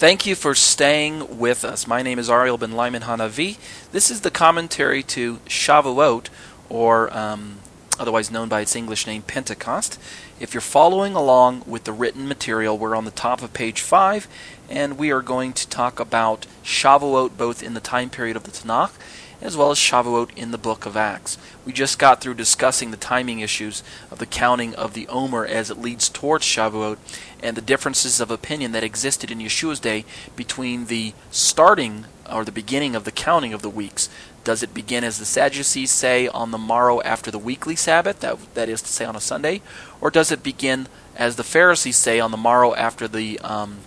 Thank 0.00 0.24
you 0.24 0.34
for 0.34 0.54
staying 0.54 1.38
with 1.38 1.62
us. 1.62 1.86
My 1.86 2.00
name 2.00 2.18
is 2.18 2.30
Ariel 2.30 2.56
Ben 2.56 2.72
Lyman 2.72 3.02
Hanavi. 3.02 3.58
This 3.92 4.10
is 4.10 4.22
the 4.22 4.30
commentary 4.30 5.02
to 5.02 5.36
Shavuot, 5.44 6.28
or 6.70 7.14
um, 7.14 7.58
otherwise 7.98 8.30
known 8.30 8.48
by 8.48 8.62
its 8.62 8.74
English 8.74 9.06
name, 9.06 9.20
Pentecost. 9.20 10.00
If 10.40 10.54
you're 10.54 10.62
following 10.62 11.12
along 11.12 11.64
with 11.66 11.84
the 11.84 11.92
written 11.92 12.26
material, 12.26 12.78
we're 12.78 12.96
on 12.96 13.04
the 13.04 13.10
top 13.10 13.42
of 13.42 13.52
page 13.52 13.82
5, 13.82 14.26
and 14.70 14.96
we 14.96 15.10
are 15.10 15.20
going 15.20 15.52
to 15.52 15.68
talk 15.68 16.00
about 16.00 16.46
Shavuot 16.64 17.36
both 17.36 17.62
in 17.62 17.74
the 17.74 17.78
time 17.78 18.08
period 18.08 18.36
of 18.38 18.44
the 18.44 18.52
Tanakh 18.52 18.92
as 19.40 19.56
well 19.56 19.70
as 19.70 19.78
Shavuot 19.78 20.36
in 20.36 20.50
the 20.50 20.58
book 20.58 20.86
of 20.86 20.96
Acts. 20.96 21.38
We 21.64 21.72
just 21.72 21.98
got 21.98 22.20
through 22.20 22.34
discussing 22.34 22.90
the 22.90 22.96
timing 22.96 23.40
issues 23.40 23.82
of 24.10 24.18
the 24.18 24.26
counting 24.26 24.74
of 24.74 24.94
the 24.94 25.08
Omer 25.08 25.46
as 25.46 25.70
it 25.70 25.78
leads 25.78 26.08
towards 26.08 26.44
Shavuot 26.44 26.98
and 27.42 27.56
the 27.56 27.62
differences 27.62 28.20
of 28.20 28.30
opinion 28.30 28.72
that 28.72 28.84
existed 28.84 29.30
in 29.30 29.38
Yeshua's 29.38 29.80
day 29.80 30.04
between 30.36 30.86
the 30.86 31.14
starting 31.30 32.04
or 32.30 32.44
the 32.44 32.52
beginning 32.52 32.94
of 32.94 33.04
the 33.04 33.12
counting 33.12 33.52
of 33.52 33.62
the 33.62 33.70
weeks. 33.70 34.08
Does 34.44 34.62
it 34.62 34.72
begin 34.72 35.04
as 35.04 35.18
the 35.18 35.24
Sadducees 35.24 35.90
say 35.90 36.28
on 36.28 36.50
the 36.50 36.58
morrow 36.58 37.00
after 37.02 37.30
the 37.30 37.38
weekly 37.38 37.76
Sabbath, 37.76 38.20
that, 38.20 38.38
that 38.54 38.68
is 38.68 38.82
to 38.82 38.88
say 38.88 39.04
on 39.04 39.16
a 39.16 39.20
Sunday, 39.20 39.62
or 40.00 40.10
does 40.10 40.30
it 40.30 40.42
begin 40.42 40.86
as 41.16 41.36
the 41.36 41.44
Pharisees 41.44 41.96
say 41.96 42.20
on 42.20 42.30
the 42.30 42.36
morrow 42.36 42.74
after 42.74 43.06
the 43.06 43.38
um, 43.40 43.78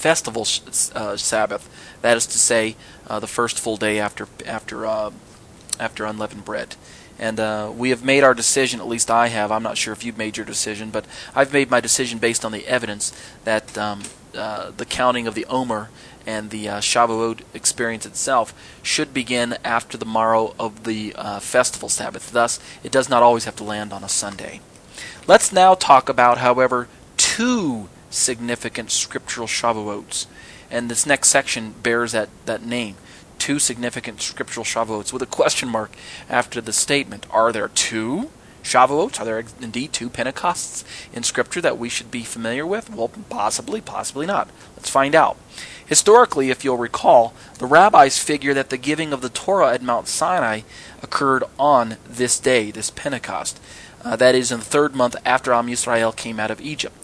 festival 0.00 0.42
uh, 0.42 1.16
Sabbath, 1.16 1.68
that 2.00 2.16
is 2.16 2.26
to 2.26 2.38
say, 2.38 2.74
uh, 3.06 3.20
the 3.20 3.26
first 3.26 3.60
full 3.60 3.76
day 3.76 3.98
after 4.00 4.26
after 4.46 4.86
uh, 4.86 5.10
after 5.78 6.04
unleavened 6.04 6.44
bread. 6.44 6.76
And 7.18 7.38
uh, 7.38 7.70
we 7.76 7.90
have 7.90 8.02
made 8.02 8.24
our 8.24 8.32
decision, 8.32 8.80
at 8.80 8.88
least 8.88 9.10
I 9.10 9.28
have. 9.28 9.52
I'm 9.52 9.62
not 9.62 9.76
sure 9.76 9.92
if 9.92 10.04
you've 10.04 10.16
made 10.16 10.38
your 10.38 10.46
decision, 10.46 10.90
but 10.90 11.04
I've 11.34 11.52
made 11.52 11.70
my 11.70 11.80
decision 11.80 12.18
based 12.18 12.46
on 12.46 12.52
the 12.52 12.66
evidence 12.66 13.12
that 13.44 13.76
um, 13.76 14.02
uh, 14.34 14.70
the 14.74 14.86
counting 14.86 15.26
of 15.26 15.34
the 15.34 15.44
Omer 15.44 15.90
and 16.26 16.48
the 16.48 16.68
uh, 16.68 16.80
Shavuot 16.80 17.42
experience 17.52 18.06
itself 18.06 18.54
should 18.82 19.12
begin 19.12 19.58
after 19.64 19.98
the 19.98 20.06
morrow 20.06 20.54
of 20.58 20.84
the 20.84 21.12
festival 21.40 21.90
Sabbath. 21.90 22.32
Thus, 22.32 22.58
it 22.82 22.92
does 22.92 23.10
not 23.10 23.22
always 23.22 23.44
have 23.44 23.56
to 23.56 23.64
land 23.64 23.92
on 23.92 24.02
a 24.02 24.08
Sunday. 24.08 24.60
Let's 25.26 25.52
now 25.52 25.74
talk 25.74 26.08
about, 26.08 26.38
however, 26.38 26.88
two 27.18 27.88
significant 28.10 28.90
scriptural 28.90 29.46
Shavuots. 29.46 30.26
And 30.70 30.90
this 30.90 31.06
next 31.06 31.28
section 31.28 31.74
bears 31.82 32.12
that, 32.12 32.28
that 32.46 32.64
name. 32.64 32.96
Two 33.38 33.58
significant 33.58 34.20
scriptural 34.20 34.64
Shavuots 34.64 35.12
with 35.12 35.22
a 35.22 35.26
question 35.26 35.68
mark 35.68 35.92
after 36.28 36.60
the 36.60 36.72
statement. 36.72 37.26
Are 37.30 37.52
there 37.52 37.68
two 37.68 38.30
Shavuots? 38.62 39.18
Are 39.18 39.24
there 39.24 39.42
indeed 39.60 39.92
two 39.92 40.10
Pentecosts 40.10 40.84
in 41.12 41.22
Scripture 41.22 41.60
that 41.62 41.78
we 41.78 41.88
should 41.88 42.10
be 42.10 42.22
familiar 42.22 42.66
with? 42.66 42.90
Well, 42.90 43.10
possibly, 43.30 43.80
possibly 43.80 44.26
not. 44.26 44.50
Let's 44.76 44.90
find 44.90 45.14
out. 45.14 45.38
Historically, 45.86 46.50
if 46.50 46.64
you'll 46.64 46.76
recall, 46.76 47.34
the 47.58 47.66
rabbis 47.66 48.18
figure 48.18 48.54
that 48.54 48.70
the 48.70 48.76
giving 48.76 49.12
of 49.12 49.22
the 49.22 49.28
Torah 49.28 49.72
at 49.72 49.82
Mount 49.82 50.06
Sinai 50.06 50.60
occurred 51.02 51.42
on 51.58 51.96
this 52.06 52.38
day, 52.38 52.70
this 52.70 52.90
Pentecost. 52.90 53.58
Uh, 54.04 54.16
that 54.16 54.34
is 54.34 54.52
in 54.52 54.60
the 54.60 54.64
third 54.64 54.94
month 54.94 55.16
after 55.24 55.52
Am 55.52 55.66
Yisrael 55.66 56.14
came 56.14 56.38
out 56.38 56.50
of 56.50 56.60
Egypt 56.60 56.94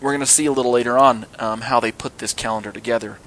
we're 0.00 0.10
going 0.10 0.20
to 0.20 0.26
see 0.26 0.46
a 0.46 0.52
little 0.52 0.72
later 0.72 0.98
on 0.98 1.26
um, 1.38 1.62
how 1.62 1.80
they 1.80 1.92
put 1.92 2.18
this 2.18 2.32
calendar 2.32 2.72
together. 2.72 3.18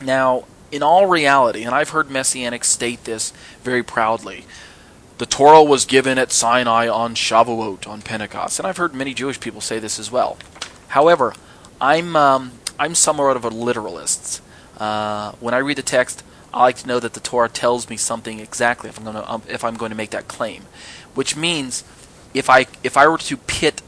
Now, 0.00 0.44
in 0.70 0.82
all 0.82 1.06
reality, 1.06 1.64
and 1.64 1.74
I've 1.74 1.90
heard 1.90 2.08
Messianics 2.08 2.64
state 2.64 3.04
this 3.04 3.32
very 3.62 3.82
proudly, 3.82 4.44
the 5.18 5.26
Torah 5.26 5.62
was 5.62 5.84
given 5.84 6.18
at 6.18 6.30
Sinai 6.30 6.88
on 6.88 7.14
Shavuot, 7.14 7.86
on 7.88 8.02
Pentecost, 8.02 8.58
and 8.58 8.66
I've 8.66 8.76
heard 8.76 8.94
many 8.94 9.14
Jewish 9.14 9.40
people 9.40 9.60
say 9.60 9.78
this 9.78 9.98
as 9.98 10.10
well. 10.10 10.38
However, 10.88 11.34
I'm 11.80 12.14
um, 12.16 12.52
I'm 12.78 12.94
somewhat 12.94 13.36
of 13.36 13.44
a 13.44 13.48
literalist. 13.48 14.40
Uh, 14.76 15.32
when 15.40 15.54
I 15.54 15.58
read 15.58 15.76
the 15.76 15.82
text, 15.82 16.22
I 16.54 16.62
like 16.62 16.76
to 16.76 16.86
know 16.86 17.00
that 17.00 17.14
the 17.14 17.20
Torah 17.20 17.48
tells 17.48 17.90
me 17.90 17.96
something 17.96 18.38
exactly 18.38 18.88
if 18.88 18.98
I'm 18.98 19.04
going 19.04 19.16
to 19.16 19.30
um, 19.30 19.42
if 19.48 19.64
I'm 19.64 19.76
going 19.76 19.90
to 19.90 19.96
make 19.96 20.10
that 20.10 20.28
claim, 20.28 20.64
which 21.14 21.36
means 21.36 21.82
if 22.32 22.48
I 22.48 22.66
if 22.84 22.96
I 22.96 23.08
were 23.08 23.18
to 23.18 23.36
pit 23.36 23.82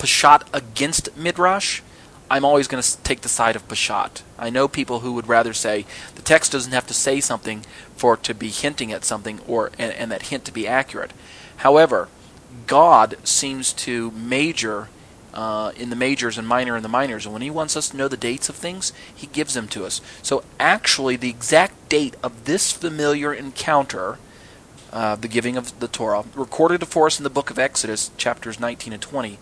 Peshat 0.00 0.42
against 0.52 1.16
Midrash, 1.16 1.82
I'm 2.30 2.44
always 2.44 2.68
going 2.68 2.82
to 2.82 3.02
take 3.02 3.20
the 3.20 3.28
side 3.28 3.54
of 3.54 3.68
Peshat. 3.68 4.22
I 4.38 4.50
know 4.50 4.66
people 4.66 5.00
who 5.00 5.12
would 5.12 5.28
rather 5.28 5.52
say 5.52 5.84
the 6.14 6.22
text 6.22 6.52
doesn't 6.52 6.72
have 6.72 6.86
to 6.86 6.94
say 6.94 7.20
something 7.20 7.64
for 7.96 8.14
it 8.14 8.22
to 8.24 8.34
be 8.34 8.48
hinting 8.48 8.92
at 8.92 9.04
something 9.04 9.40
or 9.46 9.70
and, 9.78 9.92
and 9.92 10.10
that 10.10 10.22
hint 10.22 10.44
to 10.46 10.52
be 10.52 10.66
accurate. 10.66 11.12
However, 11.58 12.08
God 12.66 13.16
seems 13.24 13.72
to 13.74 14.10
major 14.12 14.88
uh, 15.34 15.72
in 15.76 15.90
the 15.90 15.96
majors 15.96 16.38
and 16.38 16.46
minor 16.46 16.76
in 16.76 16.82
the 16.82 16.88
minors. 16.88 17.26
And 17.26 17.32
when 17.32 17.42
He 17.42 17.50
wants 17.50 17.76
us 17.76 17.88
to 17.90 17.96
know 17.96 18.08
the 18.08 18.16
dates 18.16 18.48
of 18.48 18.56
things, 18.56 18.92
He 19.14 19.26
gives 19.26 19.54
them 19.54 19.68
to 19.68 19.84
us. 19.84 20.00
So 20.22 20.44
actually, 20.58 21.16
the 21.16 21.30
exact 21.30 21.88
date 21.88 22.16
of 22.22 22.44
this 22.44 22.72
familiar 22.72 23.32
encounter, 23.32 24.18
uh, 24.92 25.16
the 25.16 25.28
giving 25.28 25.56
of 25.56 25.78
the 25.78 25.88
Torah, 25.88 26.24
recorded 26.34 26.86
for 26.88 27.06
us 27.06 27.18
in 27.18 27.24
the 27.24 27.30
book 27.30 27.50
of 27.50 27.58
Exodus, 27.58 28.10
chapters 28.16 28.58
19 28.58 28.92
and 28.92 29.02
20, 29.02 29.38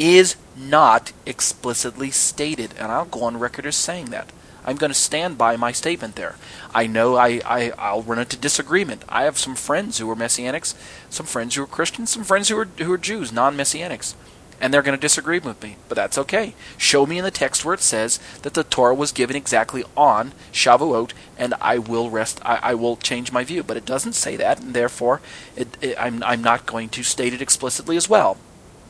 is 0.00 0.36
not 0.56 1.12
explicitly 1.26 2.10
stated, 2.10 2.72
and 2.78 2.90
I'll 2.90 3.04
go 3.04 3.24
on 3.24 3.38
record 3.38 3.66
as 3.66 3.76
saying 3.76 4.06
that. 4.06 4.32
I'm 4.64 4.76
going 4.76 4.90
to 4.90 4.98
stand 4.98 5.38
by 5.38 5.56
my 5.56 5.72
statement 5.72 6.16
there. 6.16 6.36
I 6.74 6.86
know 6.86 7.16
I, 7.16 7.40
I, 7.44 7.72
I'll 7.78 8.02
run 8.02 8.18
into 8.18 8.36
disagreement. 8.36 9.04
I 9.08 9.24
have 9.24 9.38
some 9.38 9.54
friends 9.54 9.98
who 9.98 10.10
are 10.10 10.16
Messianics, 10.16 10.74
some 11.10 11.26
friends 11.26 11.54
who 11.54 11.62
are 11.62 11.66
Christians, 11.66 12.10
some 12.10 12.24
friends 12.24 12.48
who 12.48 12.58
are, 12.58 12.64
who 12.64 12.92
are 12.92 12.98
Jews, 12.98 13.32
non 13.32 13.56
Messianics. 13.56 14.14
And 14.62 14.72
they're 14.72 14.82
going 14.82 14.96
to 14.96 15.00
disagree 15.00 15.38
with 15.38 15.62
me. 15.62 15.76
But 15.88 15.96
that's 15.96 16.18
okay. 16.18 16.54
Show 16.76 17.06
me 17.06 17.16
in 17.16 17.24
the 17.24 17.30
text 17.30 17.64
where 17.64 17.72
it 17.72 17.80
says 17.80 18.20
that 18.42 18.52
the 18.52 18.64
Torah 18.64 18.94
was 18.94 19.10
given 19.10 19.34
exactly 19.34 19.84
on 19.96 20.32
Shavuot, 20.52 21.12
and 21.38 21.54
I 21.62 21.78
will 21.78 22.10
rest. 22.10 22.40
I, 22.44 22.56
I 22.62 22.74
will 22.74 22.96
change 22.96 23.32
my 23.32 23.42
view. 23.42 23.62
But 23.62 23.78
it 23.78 23.86
doesn't 23.86 24.12
say 24.12 24.36
that, 24.36 24.60
and 24.60 24.74
therefore 24.74 25.22
it, 25.56 25.78
it, 25.80 25.96
I'm, 25.98 26.22
I'm 26.22 26.44
not 26.44 26.66
going 26.66 26.90
to 26.90 27.02
state 27.02 27.32
it 27.32 27.40
explicitly 27.40 27.96
as 27.96 28.10
well. 28.10 28.36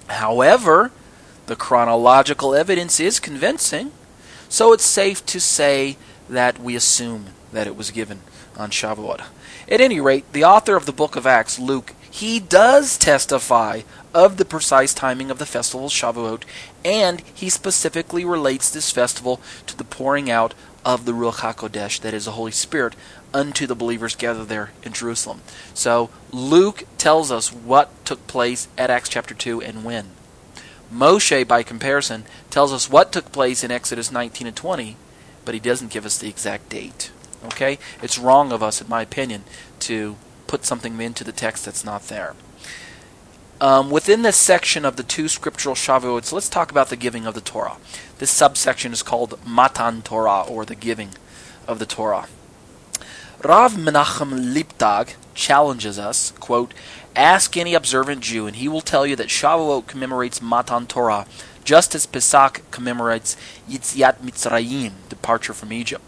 However, 0.08 0.90
the 1.50 1.56
chronological 1.56 2.54
evidence 2.54 3.00
is 3.00 3.18
convincing, 3.18 3.90
so 4.48 4.72
it's 4.72 4.84
safe 4.84 5.26
to 5.26 5.40
say 5.40 5.96
that 6.28 6.60
we 6.60 6.76
assume 6.76 7.26
that 7.52 7.66
it 7.66 7.74
was 7.74 7.90
given 7.90 8.20
on 8.56 8.70
Shavuot. 8.70 9.24
At 9.68 9.80
any 9.80 9.98
rate, 9.98 10.32
the 10.32 10.44
author 10.44 10.76
of 10.76 10.86
the 10.86 10.92
book 10.92 11.16
of 11.16 11.26
Acts, 11.26 11.58
Luke, 11.58 11.92
he 12.08 12.38
does 12.38 12.96
testify 12.96 13.80
of 14.14 14.36
the 14.36 14.44
precise 14.44 14.94
timing 14.94 15.28
of 15.28 15.40
the 15.40 15.44
festival 15.44 15.86
of 15.86 15.92
Shavuot, 15.92 16.44
and 16.84 17.20
he 17.34 17.50
specifically 17.50 18.24
relates 18.24 18.70
this 18.70 18.92
festival 18.92 19.40
to 19.66 19.76
the 19.76 19.82
pouring 19.82 20.30
out 20.30 20.54
of 20.84 21.04
the 21.04 21.12
Ruach 21.12 21.40
HaKodesh, 21.40 21.98
that 22.02 22.14
is 22.14 22.26
the 22.26 22.32
Holy 22.38 22.52
Spirit, 22.52 22.94
unto 23.34 23.66
the 23.66 23.74
believers 23.74 24.14
gathered 24.14 24.46
there 24.46 24.70
in 24.84 24.92
Jerusalem. 24.92 25.40
So 25.74 26.10
Luke 26.30 26.84
tells 26.96 27.32
us 27.32 27.52
what 27.52 27.90
took 28.04 28.24
place 28.28 28.68
at 28.78 28.88
Acts 28.88 29.08
chapter 29.08 29.34
2 29.34 29.60
and 29.60 29.84
when. 29.84 30.10
Moshe, 30.92 31.46
by 31.46 31.62
comparison, 31.62 32.24
tells 32.50 32.72
us 32.72 32.90
what 32.90 33.12
took 33.12 33.32
place 33.32 33.62
in 33.62 33.70
Exodus 33.70 34.10
19 34.10 34.46
and 34.48 34.56
20, 34.56 34.96
but 35.44 35.54
he 35.54 35.60
doesn't 35.60 35.90
give 35.90 36.04
us 36.04 36.18
the 36.18 36.28
exact 36.28 36.68
date. 36.68 37.10
Okay? 37.44 37.78
It's 38.02 38.18
wrong 38.18 38.52
of 38.52 38.62
us, 38.62 38.80
in 38.80 38.88
my 38.88 39.02
opinion, 39.02 39.44
to 39.80 40.16
put 40.46 40.64
something 40.64 41.00
into 41.00 41.24
the 41.24 41.32
text 41.32 41.64
that's 41.64 41.84
not 41.84 42.08
there. 42.08 42.34
Um, 43.60 43.90
within 43.90 44.22
this 44.22 44.38
section 44.38 44.86
of 44.86 44.96
the 44.96 45.02
two 45.02 45.28
scriptural 45.28 45.74
Shavuots, 45.74 46.32
let's 46.32 46.48
talk 46.48 46.70
about 46.70 46.88
the 46.88 46.96
giving 46.96 47.26
of 47.26 47.34
the 47.34 47.42
Torah. 47.42 47.76
This 48.18 48.30
subsection 48.30 48.92
is 48.92 49.02
called 49.02 49.38
Matan 49.46 50.00
Torah, 50.02 50.42
or 50.42 50.64
the 50.64 50.74
giving 50.74 51.10
of 51.68 51.78
the 51.78 51.86
Torah. 51.86 52.26
Rav 53.44 53.74
Menachem 53.74 54.54
Leibtag 54.54 55.14
challenges 55.34 55.98
us, 55.98 56.32
quote, 56.32 56.74
Ask 57.16 57.56
any 57.56 57.74
observant 57.74 58.20
Jew, 58.20 58.46
and 58.46 58.56
he 58.56 58.68
will 58.68 58.80
tell 58.80 59.06
you 59.06 59.16
that 59.16 59.28
Shavuot 59.28 59.86
commemorates 59.88 60.40
Matan 60.40 60.86
Torah, 60.86 61.26
just 61.64 61.94
as 61.94 62.06
Pesach 62.06 62.62
commemorates 62.70 63.36
Yitziat 63.68 64.18
Mitzrayim, 64.18 64.92
departure 65.08 65.52
from 65.52 65.72
Egypt. 65.72 66.04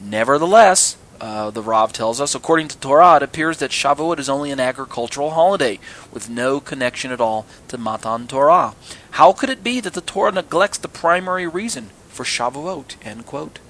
Nevertheless, 0.00 0.96
uh, 1.20 1.50
the 1.50 1.62
Rav 1.62 1.92
tells 1.92 2.20
us, 2.20 2.34
according 2.34 2.68
to 2.68 2.78
Torah, 2.78 3.16
it 3.16 3.22
appears 3.22 3.58
that 3.58 3.70
Shavuot 3.70 4.18
is 4.18 4.28
only 4.28 4.50
an 4.50 4.58
agricultural 4.58 5.30
holiday, 5.30 5.78
with 6.12 6.28
no 6.28 6.58
connection 6.60 7.12
at 7.12 7.20
all 7.20 7.46
to 7.68 7.78
Matan 7.78 8.26
Torah. 8.26 8.74
How 9.12 9.32
could 9.32 9.50
it 9.50 9.62
be 9.62 9.80
that 9.80 9.92
the 9.92 10.00
Torah 10.00 10.32
neglects 10.32 10.78
the 10.78 10.88
primary 10.88 11.46
reason 11.46 11.90
for 12.08 12.24
Shavuot? 12.24 12.96
End 13.04 13.24
quote. 13.26 13.60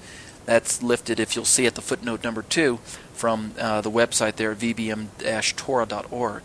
That's 0.45 0.81
lifted, 0.81 1.19
if 1.19 1.35
you'll 1.35 1.45
see 1.45 1.67
at 1.67 1.75
the 1.75 1.81
footnote 1.81 2.23
number 2.23 2.41
two, 2.41 2.79
from 3.13 3.53
uh, 3.59 3.81
the 3.81 3.91
website 3.91 4.37
there 4.37 4.55
vbm-torah.org. 4.55 6.43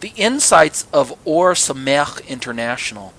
The 0.00 0.12
insights 0.16 0.86
of 0.92 1.18
Or 1.24 1.54
Sameach 1.54 2.26
International, 2.28 3.14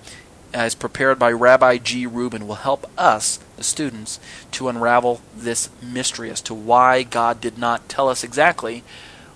as 0.54 0.76
prepared 0.76 1.18
by 1.18 1.32
Rabbi 1.32 1.78
G. 1.78 2.06
Rubin, 2.06 2.46
will 2.46 2.56
help 2.56 2.88
us, 2.96 3.40
the 3.56 3.64
students, 3.64 4.20
to 4.52 4.68
unravel 4.68 5.20
this 5.36 5.70
mystery 5.82 6.30
as 6.30 6.40
to 6.42 6.54
why 6.54 7.02
God 7.02 7.40
did 7.40 7.58
not 7.58 7.88
tell 7.88 8.08
us 8.08 8.22
exactly 8.22 8.84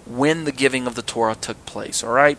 when 0.06 0.44
the 0.44 0.52
giving 0.52 0.86
of 0.86 0.94
the 0.94 1.02
Torah 1.02 1.34
took 1.34 1.64
place. 1.66 2.04
All 2.04 2.12
right? 2.12 2.38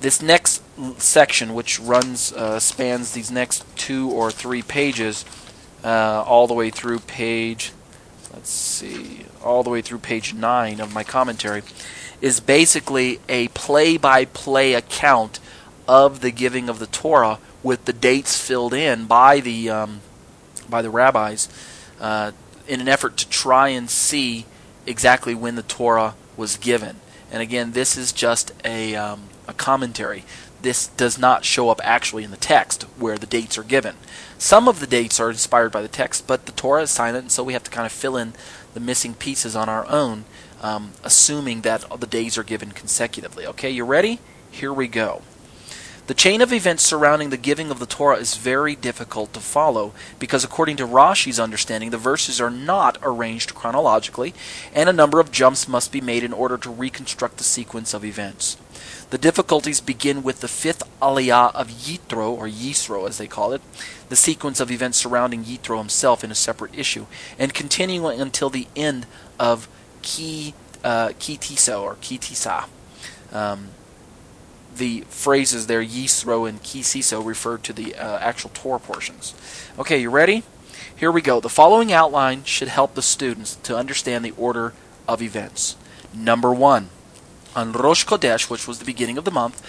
This 0.00 0.20
next 0.20 0.60
section, 1.00 1.54
which 1.54 1.78
runs 1.78 2.32
uh, 2.32 2.58
spans 2.58 3.12
these 3.12 3.30
next 3.30 3.64
two 3.76 4.10
or 4.10 4.30
three 4.32 4.62
pages, 4.62 5.24
uh, 5.84 6.24
all 6.26 6.46
the 6.46 6.54
way 6.54 6.70
through 6.70 6.98
page, 6.98 7.72
let's 8.32 8.50
see, 8.50 9.26
all 9.42 9.62
the 9.62 9.70
way 9.70 9.82
through 9.82 9.98
page 9.98 10.34
9 10.34 10.80
of 10.80 10.94
my 10.94 11.04
commentary, 11.04 11.62
is 12.20 12.40
basically 12.40 13.20
a 13.28 13.48
play 13.48 13.96
by 13.96 14.24
play 14.24 14.74
account 14.74 15.38
of 15.88 16.20
the 16.20 16.30
giving 16.30 16.68
of 16.68 16.78
the 16.78 16.86
Torah 16.86 17.38
with 17.62 17.84
the 17.84 17.92
dates 17.92 18.40
filled 18.40 18.74
in 18.74 19.06
by 19.06 19.40
the, 19.40 19.70
um, 19.70 20.00
by 20.68 20.82
the 20.82 20.90
rabbis 20.90 21.48
uh, 22.00 22.32
in 22.66 22.80
an 22.80 22.88
effort 22.88 23.16
to 23.16 23.28
try 23.28 23.68
and 23.68 23.88
see 23.90 24.46
exactly 24.86 25.34
when 25.34 25.56
the 25.56 25.62
Torah 25.62 26.14
was 26.36 26.56
given. 26.56 26.96
And 27.30 27.42
again, 27.42 27.72
this 27.72 27.96
is 27.96 28.12
just 28.12 28.52
a, 28.64 28.94
um, 28.94 29.24
a 29.48 29.52
commentary. 29.52 30.24
This 30.62 30.88
does 30.88 31.18
not 31.18 31.44
show 31.44 31.70
up 31.70 31.80
actually 31.84 32.24
in 32.24 32.30
the 32.30 32.36
text 32.36 32.84
where 32.98 33.18
the 33.18 33.26
dates 33.26 33.58
are 33.58 33.64
given. 33.64 33.96
Some 34.38 34.68
of 34.68 34.80
the 34.80 34.86
dates 34.86 35.18
are 35.18 35.30
inspired 35.30 35.72
by 35.72 35.82
the 35.82 35.88
text, 35.88 36.26
but 36.26 36.46
the 36.46 36.52
Torah 36.52 36.82
is 36.82 36.90
silent, 36.90 37.24
and 37.24 37.32
so 37.32 37.42
we 37.42 37.54
have 37.54 37.64
to 37.64 37.70
kind 37.70 37.86
of 37.86 37.92
fill 37.92 38.16
in 38.16 38.34
the 38.74 38.80
missing 38.80 39.14
pieces 39.14 39.56
on 39.56 39.68
our 39.68 39.86
own, 39.88 40.26
um, 40.60 40.92
assuming 41.02 41.62
that 41.62 41.84
the 41.98 42.06
days 42.06 42.36
are 42.36 42.42
given 42.42 42.72
consecutively. 42.72 43.46
Okay, 43.46 43.70
you 43.70 43.84
ready? 43.84 44.20
Here 44.50 44.72
we 44.72 44.88
go. 44.88 45.22
The 46.06 46.14
chain 46.14 46.40
of 46.40 46.52
events 46.52 46.84
surrounding 46.84 47.30
the 47.30 47.36
giving 47.36 47.70
of 47.72 47.80
the 47.80 47.86
Torah 47.86 48.18
is 48.18 48.36
very 48.36 48.76
difficult 48.76 49.32
to 49.32 49.40
follow 49.40 49.92
because, 50.20 50.44
according 50.44 50.76
to 50.76 50.86
Rashi's 50.86 51.40
understanding, 51.40 51.90
the 51.90 51.98
verses 51.98 52.40
are 52.40 52.50
not 52.50 52.96
arranged 53.02 53.56
chronologically, 53.56 54.32
and 54.72 54.88
a 54.88 54.92
number 54.92 55.18
of 55.18 55.32
jumps 55.32 55.66
must 55.66 55.90
be 55.90 56.00
made 56.00 56.22
in 56.22 56.32
order 56.32 56.58
to 56.58 56.70
reconstruct 56.70 57.38
the 57.38 57.44
sequence 57.44 57.92
of 57.92 58.04
events. 58.04 58.56
The 59.10 59.18
difficulties 59.18 59.80
begin 59.80 60.22
with 60.24 60.40
the 60.40 60.48
fifth 60.48 60.82
aliyah 61.00 61.54
of 61.54 61.68
Yitro, 61.68 62.30
or 62.30 62.48
Yisro 62.48 63.08
as 63.08 63.18
they 63.18 63.28
call 63.28 63.52
it, 63.52 63.62
the 64.08 64.16
sequence 64.16 64.58
of 64.58 64.70
events 64.70 64.98
surrounding 64.98 65.44
Yitro 65.44 65.78
himself 65.78 66.24
in 66.24 66.30
a 66.32 66.34
separate 66.34 66.76
issue, 66.76 67.06
and 67.38 67.54
continuing 67.54 68.20
until 68.20 68.50
the 68.50 68.66
end 68.74 69.06
of 69.38 69.68
Ki, 70.02 70.54
uh, 70.82 71.08
Kitiso, 71.20 71.82
or 71.82 71.94
Kitisa. 71.96 72.68
Um, 73.32 73.68
the 74.76 75.02
phrases 75.08 75.68
there, 75.68 75.82
Yisro 75.82 76.48
and 76.48 76.62
Kisiso, 76.62 77.24
refer 77.24 77.58
to 77.58 77.72
the 77.72 77.94
uh, 77.94 78.18
actual 78.18 78.50
Torah 78.54 78.80
portions. 78.80 79.34
Okay, 79.78 80.00
you 80.00 80.10
ready? 80.10 80.42
Here 80.94 81.12
we 81.12 81.22
go. 81.22 81.40
The 81.40 81.48
following 81.48 81.92
outline 81.92 82.42
should 82.44 82.68
help 82.68 82.94
the 82.94 83.02
students 83.02 83.56
to 83.56 83.76
understand 83.76 84.24
the 84.24 84.32
order 84.32 84.72
of 85.06 85.22
events. 85.22 85.76
Number 86.14 86.52
one, 86.52 86.88
on 87.56 87.72
Rosh 87.72 88.06
Chodesh, 88.06 88.48
which 88.48 88.68
was 88.68 88.78
the 88.78 88.84
beginning 88.84 89.18
of 89.18 89.24
the 89.24 89.32
month, 89.32 89.60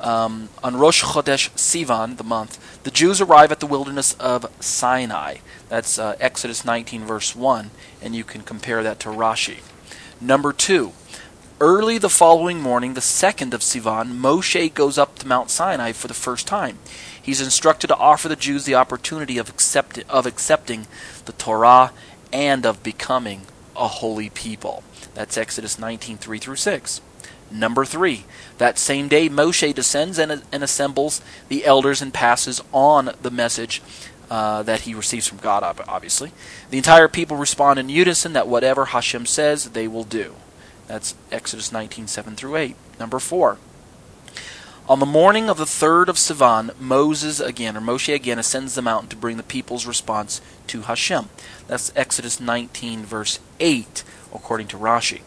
um, 0.00 0.48
on 0.62 0.76
Rosh 0.76 1.02
Chodesh 1.02 1.50
Sivan, 1.52 2.18
the 2.18 2.24
month, 2.24 2.82
the 2.82 2.90
Jews 2.90 3.20
arrive 3.20 3.50
at 3.50 3.60
the 3.60 3.66
wilderness 3.66 4.14
of 4.14 4.46
Sinai. 4.60 5.38
That's 5.68 5.98
uh, 5.98 6.16
Exodus 6.20 6.64
19, 6.64 7.04
verse 7.04 7.34
1, 7.34 7.70
and 8.02 8.14
you 8.14 8.24
can 8.24 8.42
compare 8.42 8.82
that 8.82 9.00
to 9.00 9.08
Rashi. 9.08 9.58
Number 10.20 10.52
two, 10.52 10.92
Early 11.60 11.98
the 11.98 12.08
following 12.08 12.60
morning, 12.60 12.94
the 12.94 13.00
second 13.00 13.52
of 13.52 13.62
Sivan, 13.62 14.16
Moshe 14.16 14.72
goes 14.74 14.96
up 14.96 15.18
to 15.18 15.26
Mount 15.26 15.50
Sinai 15.50 15.90
for 15.90 16.06
the 16.06 16.14
first 16.14 16.46
time. 16.46 16.78
He's 17.20 17.40
instructed 17.40 17.88
to 17.88 17.96
offer 17.96 18.28
the 18.28 18.36
Jews 18.36 18.64
the 18.64 18.76
opportunity 18.76 19.38
of, 19.38 19.48
accept, 19.48 19.98
of 20.08 20.24
accepting 20.24 20.86
the 21.24 21.32
Torah 21.32 21.90
and 22.32 22.64
of 22.64 22.84
becoming 22.84 23.42
a 23.74 23.88
holy 23.88 24.30
people. 24.30 24.84
That's 25.14 25.36
Exodus 25.36 25.80
19 25.80 26.18
3 26.18 26.38
through 26.38 26.54
6. 26.54 27.00
Number 27.50 27.84
3. 27.84 28.24
That 28.58 28.78
same 28.78 29.08
day, 29.08 29.28
Moshe 29.28 29.74
descends 29.74 30.18
and, 30.18 30.42
and 30.52 30.62
assembles 30.62 31.20
the 31.48 31.64
elders 31.64 32.02
and 32.02 32.12
passes 32.12 32.62
on 32.72 33.12
the 33.22 33.30
message 33.30 33.82
uh, 34.30 34.62
that 34.62 34.80
he 34.80 34.94
receives 34.94 35.26
from 35.26 35.38
God, 35.38 35.62
obviously. 35.88 36.32
The 36.70 36.76
entire 36.76 37.08
people 37.08 37.36
respond 37.36 37.78
in 37.78 37.88
unison 37.88 38.34
that 38.34 38.48
whatever 38.48 38.86
Hashem 38.86 39.26
says, 39.26 39.70
they 39.70 39.88
will 39.88 40.04
do. 40.04 40.34
That's 40.86 41.14
Exodus 41.30 41.72
19, 41.72 42.06
7 42.06 42.36
through 42.36 42.56
8. 42.56 42.76
Number 42.98 43.18
4. 43.18 43.58
On 44.88 45.00
the 45.00 45.06
morning 45.06 45.50
of 45.50 45.58
the 45.58 45.66
third 45.66 46.08
of 46.08 46.16
Sivan, 46.16 46.78
Moses 46.80 47.40
again, 47.40 47.76
or 47.76 47.80
Moshe 47.80 48.14
again, 48.14 48.38
ascends 48.38 48.74
the 48.74 48.80
mountain 48.80 49.10
to 49.10 49.16
bring 49.16 49.36
the 49.36 49.42
people's 49.42 49.84
response 49.84 50.40
to 50.68 50.80
Hashem. 50.82 51.28
That's 51.66 51.92
Exodus 51.94 52.40
19, 52.40 53.04
verse 53.04 53.38
8, 53.60 54.02
according 54.32 54.68
to 54.68 54.78
Rashi. 54.78 55.20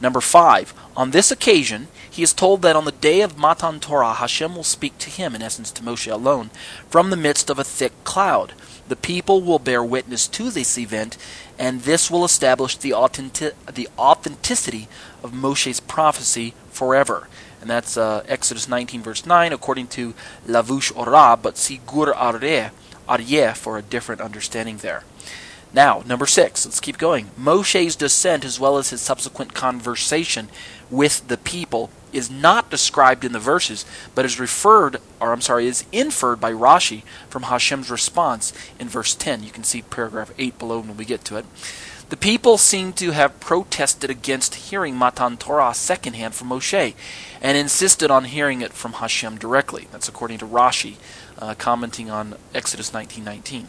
Number 0.00 0.20
5. 0.20 0.74
On 0.96 1.10
this 1.10 1.30
occasion, 1.30 1.88
he 2.10 2.22
is 2.22 2.32
told 2.32 2.62
that 2.62 2.76
on 2.76 2.84
the 2.84 2.92
day 2.92 3.20
of 3.20 3.38
Matan 3.38 3.80
Torah, 3.80 4.14
Hashem 4.14 4.56
will 4.56 4.64
speak 4.64 4.98
to 4.98 5.10
him, 5.10 5.34
in 5.34 5.42
essence 5.42 5.70
to 5.72 5.82
Moshe 5.82 6.10
alone, 6.10 6.50
from 6.88 7.10
the 7.10 7.16
midst 7.16 7.50
of 7.50 7.58
a 7.58 7.64
thick 7.64 7.92
cloud. 8.04 8.54
The 8.88 8.96
people 8.96 9.40
will 9.40 9.60
bear 9.60 9.84
witness 9.84 10.26
to 10.28 10.50
this 10.50 10.76
event, 10.76 11.16
and 11.58 11.82
this 11.82 12.10
will 12.10 12.24
establish 12.24 12.76
the, 12.76 12.92
authentic- 12.92 13.54
the 13.66 13.88
authenticity 13.96 14.88
of 15.22 15.32
Moshe's 15.32 15.80
prophecy 15.80 16.54
forever. 16.70 17.28
And 17.60 17.68
that's 17.68 17.96
uh, 17.96 18.24
Exodus 18.26 18.68
19, 18.68 19.02
verse 19.02 19.26
9, 19.26 19.52
according 19.52 19.88
to 19.88 20.14
Lavush 20.46 20.96
Orah, 20.96 21.38
but 21.40 21.58
see 21.58 21.80
Gur 21.86 22.12
Aryeh, 22.14 22.70
Aryeh 23.08 23.56
for 23.56 23.76
a 23.76 23.82
different 23.82 24.20
understanding 24.20 24.78
there. 24.78 25.04
Now, 25.72 26.02
number 26.04 26.26
six, 26.26 26.66
let's 26.66 26.80
keep 26.80 26.98
going. 26.98 27.26
Moshe's 27.38 27.94
descent, 27.94 28.44
as 28.44 28.58
well 28.58 28.76
as 28.76 28.90
his 28.90 29.00
subsequent 29.00 29.54
conversation 29.54 30.48
with 30.90 31.28
the 31.28 31.36
people, 31.36 31.90
is 32.12 32.28
not 32.28 32.70
described 32.70 33.24
in 33.24 33.32
the 33.32 33.38
verses, 33.38 33.84
but 34.16 34.24
is 34.24 34.40
referred, 34.40 34.96
or 35.20 35.32
I'm 35.32 35.40
sorry, 35.40 35.68
is 35.68 35.84
inferred 35.92 36.40
by 36.40 36.52
Rashi 36.52 37.02
from 37.28 37.44
Hashem's 37.44 37.90
response 37.90 38.52
in 38.80 38.88
verse 38.88 39.14
10. 39.14 39.44
You 39.44 39.50
can 39.50 39.62
see 39.62 39.82
paragraph 39.82 40.32
8 40.36 40.58
below 40.58 40.80
when 40.80 40.96
we 40.96 41.04
get 41.04 41.24
to 41.26 41.36
it. 41.36 41.46
The 42.08 42.16
people 42.16 42.58
seem 42.58 42.92
to 42.94 43.12
have 43.12 43.38
protested 43.38 44.10
against 44.10 44.56
hearing 44.56 44.96
Matan 44.96 45.36
Torah 45.36 45.72
secondhand 45.72 46.34
from 46.34 46.48
Moshe 46.48 46.94
and 47.40 47.56
insisted 47.56 48.10
on 48.10 48.24
hearing 48.24 48.62
it 48.62 48.72
from 48.72 48.94
Hashem 48.94 49.38
directly. 49.38 49.86
That's 49.92 50.08
according 50.08 50.38
to 50.38 50.46
Rashi, 50.46 50.96
uh, 51.38 51.54
commenting 51.54 52.10
on 52.10 52.34
Exodus 52.52 52.92
19:19. 52.92 53.68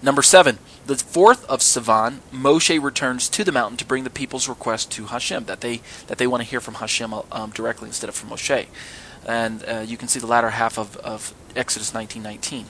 Number 0.00 0.22
seven, 0.22 0.58
the 0.86 0.96
fourth 0.96 1.44
of 1.46 1.60
Sivan, 1.60 2.18
Moshe 2.32 2.80
returns 2.82 3.28
to 3.30 3.42
the 3.42 3.50
mountain 3.50 3.76
to 3.78 3.84
bring 3.84 4.04
the 4.04 4.10
people's 4.10 4.48
request 4.48 4.92
to 4.92 5.06
Hashem 5.06 5.46
that 5.46 5.60
they 5.60 5.80
that 6.06 6.18
they 6.18 6.26
want 6.26 6.42
to 6.42 6.48
hear 6.48 6.60
from 6.60 6.74
Hashem 6.74 7.12
um, 7.32 7.50
directly 7.50 7.88
instead 7.88 8.08
of 8.08 8.14
from 8.14 8.30
Moshe, 8.30 8.66
and 9.26 9.64
uh, 9.64 9.84
you 9.86 9.96
can 9.96 10.06
see 10.06 10.20
the 10.20 10.26
latter 10.26 10.50
half 10.50 10.78
of, 10.78 10.96
of 10.98 11.34
Exodus 11.56 11.90
19:19. 11.90 12.66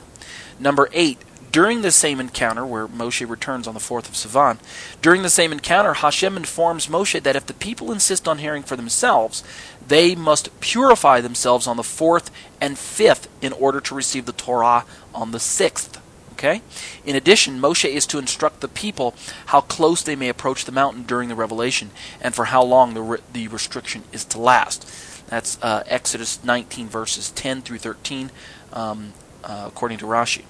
Number 0.58 0.88
eight, 0.92 1.18
during 1.52 1.82
the 1.82 1.90
same 1.90 2.18
encounter 2.18 2.64
where 2.64 2.88
Moshe 2.88 3.28
returns 3.28 3.66
on 3.66 3.74
the 3.74 3.80
fourth 3.80 4.08
of 4.08 4.14
Sivan, 4.14 4.58
during 5.02 5.22
the 5.22 5.30
same 5.30 5.52
encounter, 5.52 5.94
Hashem 5.94 6.36
informs 6.36 6.86
Moshe 6.86 7.22
that 7.22 7.36
if 7.36 7.46
the 7.46 7.54
people 7.54 7.92
insist 7.92 8.26
on 8.26 8.38
hearing 8.38 8.62
for 8.62 8.76
themselves, 8.76 9.44
they 9.86 10.14
must 10.14 10.58
purify 10.60 11.20
themselves 11.20 11.66
on 11.66 11.76
the 11.76 11.82
fourth 11.82 12.30
and 12.60 12.78
fifth 12.78 13.28
in 13.42 13.52
order 13.52 13.80
to 13.82 13.94
receive 13.94 14.24
the 14.24 14.32
Torah 14.32 14.84
on 15.14 15.32
the 15.32 15.40
sixth. 15.40 16.00
Okay? 16.38 16.62
In 17.04 17.16
addition, 17.16 17.60
Moshe 17.60 17.88
is 17.88 18.06
to 18.06 18.18
instruct 18.18 18.60
the 18.60 18.68
people 18.68 19.14
how 19.46 19.60
close 19.60 20.02
they 20.02 20.14
may 20.14 20.28
approach 20.28 20.64
the 20.64 20.72
mountain 20.72 21.02
during 21.02 21.28
the 21.28 21.34
revelation 21.34 21.90
and 22.20 22.32
for 22.32 22.46
how 22.46 22.62
long 22.62 22.94
the, 22.94 23.02
re- 23.02 23.18
the 23.32 23.48
restriction 23.48 24.04
is 24.12 24.24
to 24.26 24.38
last. 24.38 24.88
That's 25.28 25.58
uh, 25.62 25.82
Exodus 25.86 26.42
19, 26.44 26.86
verses 26.88 27.32
10 27.32 27.62
through 27.62 27.78
13, 27.78 28.30
um, 28.72 29.14
uh, 29.42 29.64
according 29.66 29.98
to 29.98 30.04
Rashi. 30.04 30.44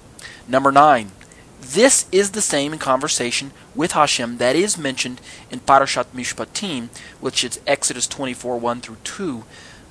Number 0.47 0.71
9. 0.71 1.11
This 1.59 2.05
is 2.11 2.31
the 2.31 2.41
same 2.41 2.71
in 2.71 2.79
conversation 2.79 3.51
with 3.75 3.91
Hashem 3.91 4.37
that 4.37 4.55
is 4.55 4.77
mentioned 4.77 5.19
in 5.49 5.59
Parashat 5.59 6.05
Mishpatim, 6.15 6.87
which 7.19 7.43
is 7.43 7.59
Exodus 7.67 8.07
24, 8.07 8.57
1 8.57 8.81
through 8.81 8.97
2, 9.03 9.43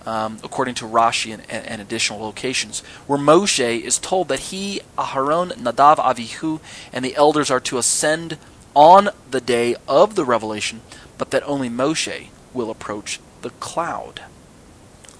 um, 0.08 0.38
according 0.42 0.74
to 0.76 0.86
Rashi 0.86 1.34
and, 1.34 1.42
and, 1.50 1.82
additional 1.82 2.20
locations, 2.20 2.80
where 3.06 3.18
Moshe 3.18 3.80
is 3.82 3.98
told 3.98 4.28
that 4.28 4.38
he, 4.38 4.80
Aharon, 4.96 5.52
Nadav, 5.52 5.96
Avihu, 5.96 6.60
and 6.94 7.04
the 7.04 7.14
elders 7.14 7.50
are 7.50 7.60
to 7.60 7.76
ascend 7.76 8.38
on 8.74 9.10
the 9.30 9.40
day 9.42 9.76
of 9.86 10.14
the 10.14 10.24
revelation, 10.24 10.80
but 11.18 11.30
that 11.30 11.42
only 11.46 11.68
Moshe 11.68 12.28
will 12.54 12.70
approach 12.70 13.20
the 13.42 13.50
cloud. 13.50 14.22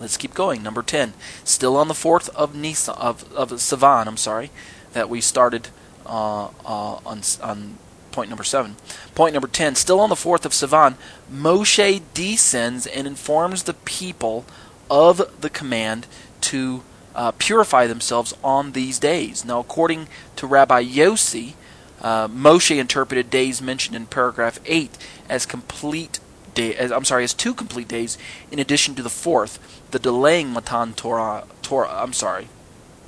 Let's 0.00 0.16
keep 0.16 0.32
going. 0.32 0.62
Number 0.62 0.82
10. 0.82 1.12
Still 1.44 1.76
on 1.76 1.88
the 1.88 1.94
4th 1.94 2.30
of 2.30 2.54
Nisan, 2.54 2.94
of, 2.94 3.30
of 3.34 3.50
Sivan, 3.50 4.06
I'm 4.06 4.16
sorry, 4.16 4.50
that 4.94 5.10
we 5.10 5.20
started 5.20 5.68
uh, 6.06 6.46
uh, 6.64 7.00
on, 7.04 7.20
on 7.42 7.78
point 8.10 8.30
number 8.30 8.44
7. 8.44 8.76
Point 9.14 9.34
number 9.34 9.48
10. 9.48 9.74
Still 9.74 10.00
on 10.00 10.08
the 10.08 10.14
4th 10.14 10.46
of 10.46 10.52
Sivan, 10.52 10.94
Moshe 11.30 12.00
descends 12.14 12.86
and 12.86 13.06
informs 13.06 13.64
the 13.64 13.74
people 13.74 14.46
of 14.90 15.40
the 15.40 15.50
command 15.50 16.06
to 16.42 16.82
uh, 17.14 17.32
purify 17.32 17.86
themselves 17.86 18.34
on 18.44 18.72
these 18.72 18.98
days. 18.98 19.44
Now, 19.44 19.60
according 19.60 20.08
to 20.36 20.46
Rabbi 20.46 20.84
Yossi, 20.84 21.54
uh, 22.00 22.28
Moshe 22.28 22.78
interpreted 22.78 23.28
days 23.28 23.60
mentioned 23.60 23.96
in 23.96 24.06
paragraph 24.06 24.60
8 24.64 24.96
as 25.28 25.46
complete 25.46 26.20
day, 26.54 26.74
as, 26.74 26.92
I'm 26.92 27.04
sorry, 27.04 27.24
as 27.24 27.34
two 27.34 27.54
complete 27.54 27.88
days 27.88 28.18
in 28.50 28.58
addition 28.58 28.94
to 28.94 29.02
the 29.02 29.10
fourth, 29.10 29.58
the 29.90 29.98
delaying 29.98 30.52
Matan 30.52 30.92
Torah, 30.92 31.44
Torah. 31.62 31.90
I'm 31.90 32.12
sorry. 32.12 32.48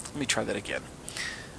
Let 0.07 0.17
me 0.17 0.27
try 0.27 0.45
that 0.45 0.57
again. 0.57 0.83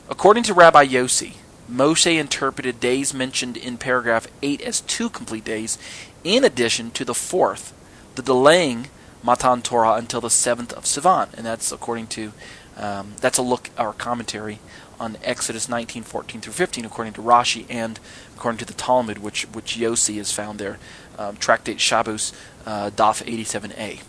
According 0.10 0.44
to 0.44 0.54
Rabbi 0.54 0.88
Yossi, 0.88 1.36
Moshe 1.72 2.20
interpreted 2.20 2.82
days 2.82 3.14
mentioned 3.14 3.56
in 3.56 3.78
paragraph 3.78 4.28
8 4.42 4.62
as 4.62 4.82
two 4.82 5.10
complete 5.10 5.46
days, 5.46 5.78
in 6.24 6.44
addition 6.44 6.92
to 6.92 7.06
the 7.06 7.14
fourth, 7.14 7.74
the 8.16 8.22
delaying 8.22 8.90
Matan 9.24 9.62
Torah 9.62 9.94
until 9.94 10.22
the 10.22 10.30
seventh 10.30 10.74
of 10.74 10.84
Sivan, 10.86 11.34
and 11.34 11.46
that's 11.46 11.72
according 11.72 12.08
to 12.08 12.34
um, 12.78 13.14
that's 13.20 13.38
a 13.38 13.42
look 13.42 13.70
our 13.78 13.94
commentary 13.94 14.60
on 15.00 15.18
Exodus 15.24 15.68
19, 15.68 16.04
14 16.04 16.42
through 16.42 16.54
15, 16.54 16.86
according 16.86 17.14
to 17.14 17.22
Rashi 17.22 17.66
and 17.70 18.00
according 18.36 18.60
to 18.60 18.66
the 18.66 18.74
Talmud, 18.74 19.18
which 19.18 19.44
which 19.52 19.78
Yossi 19.78 20.18
is 20.18 20.32
found 20.32 20.60
there, 20.60 20.80
um, 21.18 21.38
Tractate 21.38 21.80
Shabbos, 21.80 22.34
uh, 22.66 22.92
Daf 22.92 23.24
87a. 23.24 24.02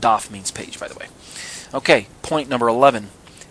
Daf 0.00 0.30
means 0.30 0.50
page, 0.50 0.78
by 0.78 0.88
the 0.88 0.94
way. 0.94 1.06
Okay, 1.72 2.08
point 2.22 2.48
number 2.48 2.68
11. 2.68 3.08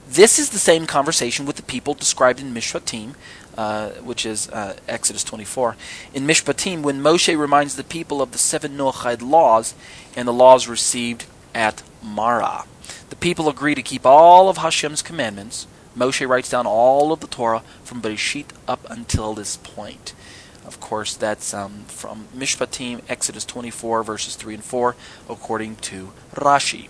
This 0.07 0.37
is 0.37 0.49
the 0.49 0.59
same 0.59 0.85
conversation 0.85 1.45
with 1.45 1.55
the 1.55 1.63
people 1.63 1.93
described 1.93 2.39
in 2.39 2.53
Mishpatim, 2.53 3.15
uh, 3.57 3.89
which 4.01 4.25
is 4.25 4.49
uh, 4.49 4.75
Exodus 4.87 5.23
24. 5.23 5.75
In 6.13 6.25
Mishpatim, 6.25 6.81
when 6.81 7.01
Moshe 7.01 7.37
reminds 7.37 7.75
the 7.75 7.83
people 7.83 8.21
of 8.21 8.31
the 8.31 8.37
seven 8.37 8.77
Noachide 8.77 9.21
laws 9.21 9.73
and 10.15 10.27
the 10.27 10.33
laws 10.33 10.67
received 10.67 11.25
at 11.53 11.83
Marah. 12.01 12.65
The 13.09 13.15
people 13.15 13.49
agree 13.49 13.75
to 13.75 13.81
keep 13.81 14.05
all 14.05 14.49
of 14.49 14.57
Hashem's 14.57 15.01
commandments. 15.01 15.67
Moshe 15.95 16.27
writes 16.27 16.49
down 16.49 16.65
all 16.65 17.11
of 17.11 17.19
the 17.19 17.27
Torah 17.27 17.63
from 17.83 18.01
Bereshit 18.01 18.47
up 18.67 18.85
until 18.89 19.33
this 19.33 19.57
point. 19.57 20.13
Of 20.65 20.79
course, 20.79 21.15
that's 21.15 21.53
um, 21.53 21.83
from 21.87 22.27
Mishpatim, 22.35 23.01
Exodus 23.09 23.45
24, 23.45 24.03
verses 24.03 24.35
3 24.35 24.55
and 24.55 24.63
4, 24.63 24.95
according 25.29 25.75
to 25.77 26.13
Rashi. 26.33 26.87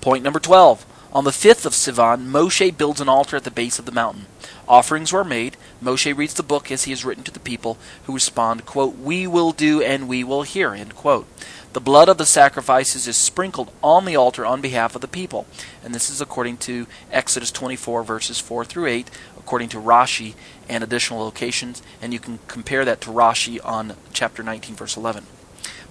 Point 0.00 0.24
number 0.24 0.40
12. 0.40 0.84
On 1.12 1.24
the 1.24 1.32
fifth 1.32 1.64
of 1.64 1.72
Sivan, 1.72 2.26
Moshe 2.26 2.76
builds 2.76 3.00
an 3.00 3.08
altar 3.08 3.36
at 3.36 3.44
the 3.44 3.50
base 3.50 3.78
of 3.78 3.86
the 3.86 3.92
mountain. 3.92 4.26
Offerings 4.68 5.12
were 5.12 5.24
made. 5.24 5.56
Moshe 5.82 6.16
reads 6.16 6.34
the 6.34 6.42
book 6.42 6.70
as 6.70 6.84
he 6.84 6.92
has 6.92 7.04
written 7.04 7.24
to 7.24 7.30
the 7.30 7.40
people, 7.40 7.78
who 8.04 8.14
respond, 8.14 8.66
quote, 8.66 8.96
We 8.96 9.26
will 9.26 9.52
do 9.52 9.82
and 9.82 10.08
we 10.08 10.24
will 10.24 10.42
hear. 10.42 10.74
End 10.74 10.94
quote. 10.94 11.26
The 11.72 11.80
blood 11.80 12.08
of 12.08 12.16
the 12.16 12.24
sacrifices 12.24 13.06
is 13.06 13.18
sprinkled 13.18 13.70
on 13.82 14.06
the 14.06 14.16
altar 14.16 14.46
on 14.46 14.62
behalf 14.62 14.94
of 14.94 15.02
the 15.02 15.08
people. 15.08 15.46
And 15.84 15.94
this 15.94 16.08
is 16.08 16.22
according 16.22 16.56
to 16.58 16.86
Exodus 17.12 17.50
24, 17.50 18.02
verses 18.02 18.38
4 18.38 18.64
through 18.64 18.86
8, 18.86 19.10
according 19.36 19.68
to 19.68 19.76
Rashi 19.76 20.34
and 20.70 20.82
additional 20.82 21.20
locations. 21.20 21.82
And 22.00 22.14
you 22.14 22.18
can 22.18 22.38
compare 22.48 22.86
that 22.86 23.02
to 23.02 23.10
Rashi 23.10 23.60
on 23.62 23.94
chapter 24.14 24.42
19, 24.42 24.74
verse 24.74 24.96
11. 24.96 25.26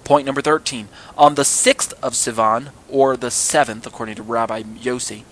Point 0.02 0.26
number 0.26 0.42
13. 0.42 0.88
On 1.16 1.36
the 1.36 1.44
sixth 1.44 1.92
of 2.02 2.14
Sivan, 2.14 2.70
or 2.88 3.16
the 3.16 3.30
seventh, 3.30 3.86
according 3.86 4.16
to 4.16 4.24
Rabbi 4.24 4.62
Yossi, 4.62 5.22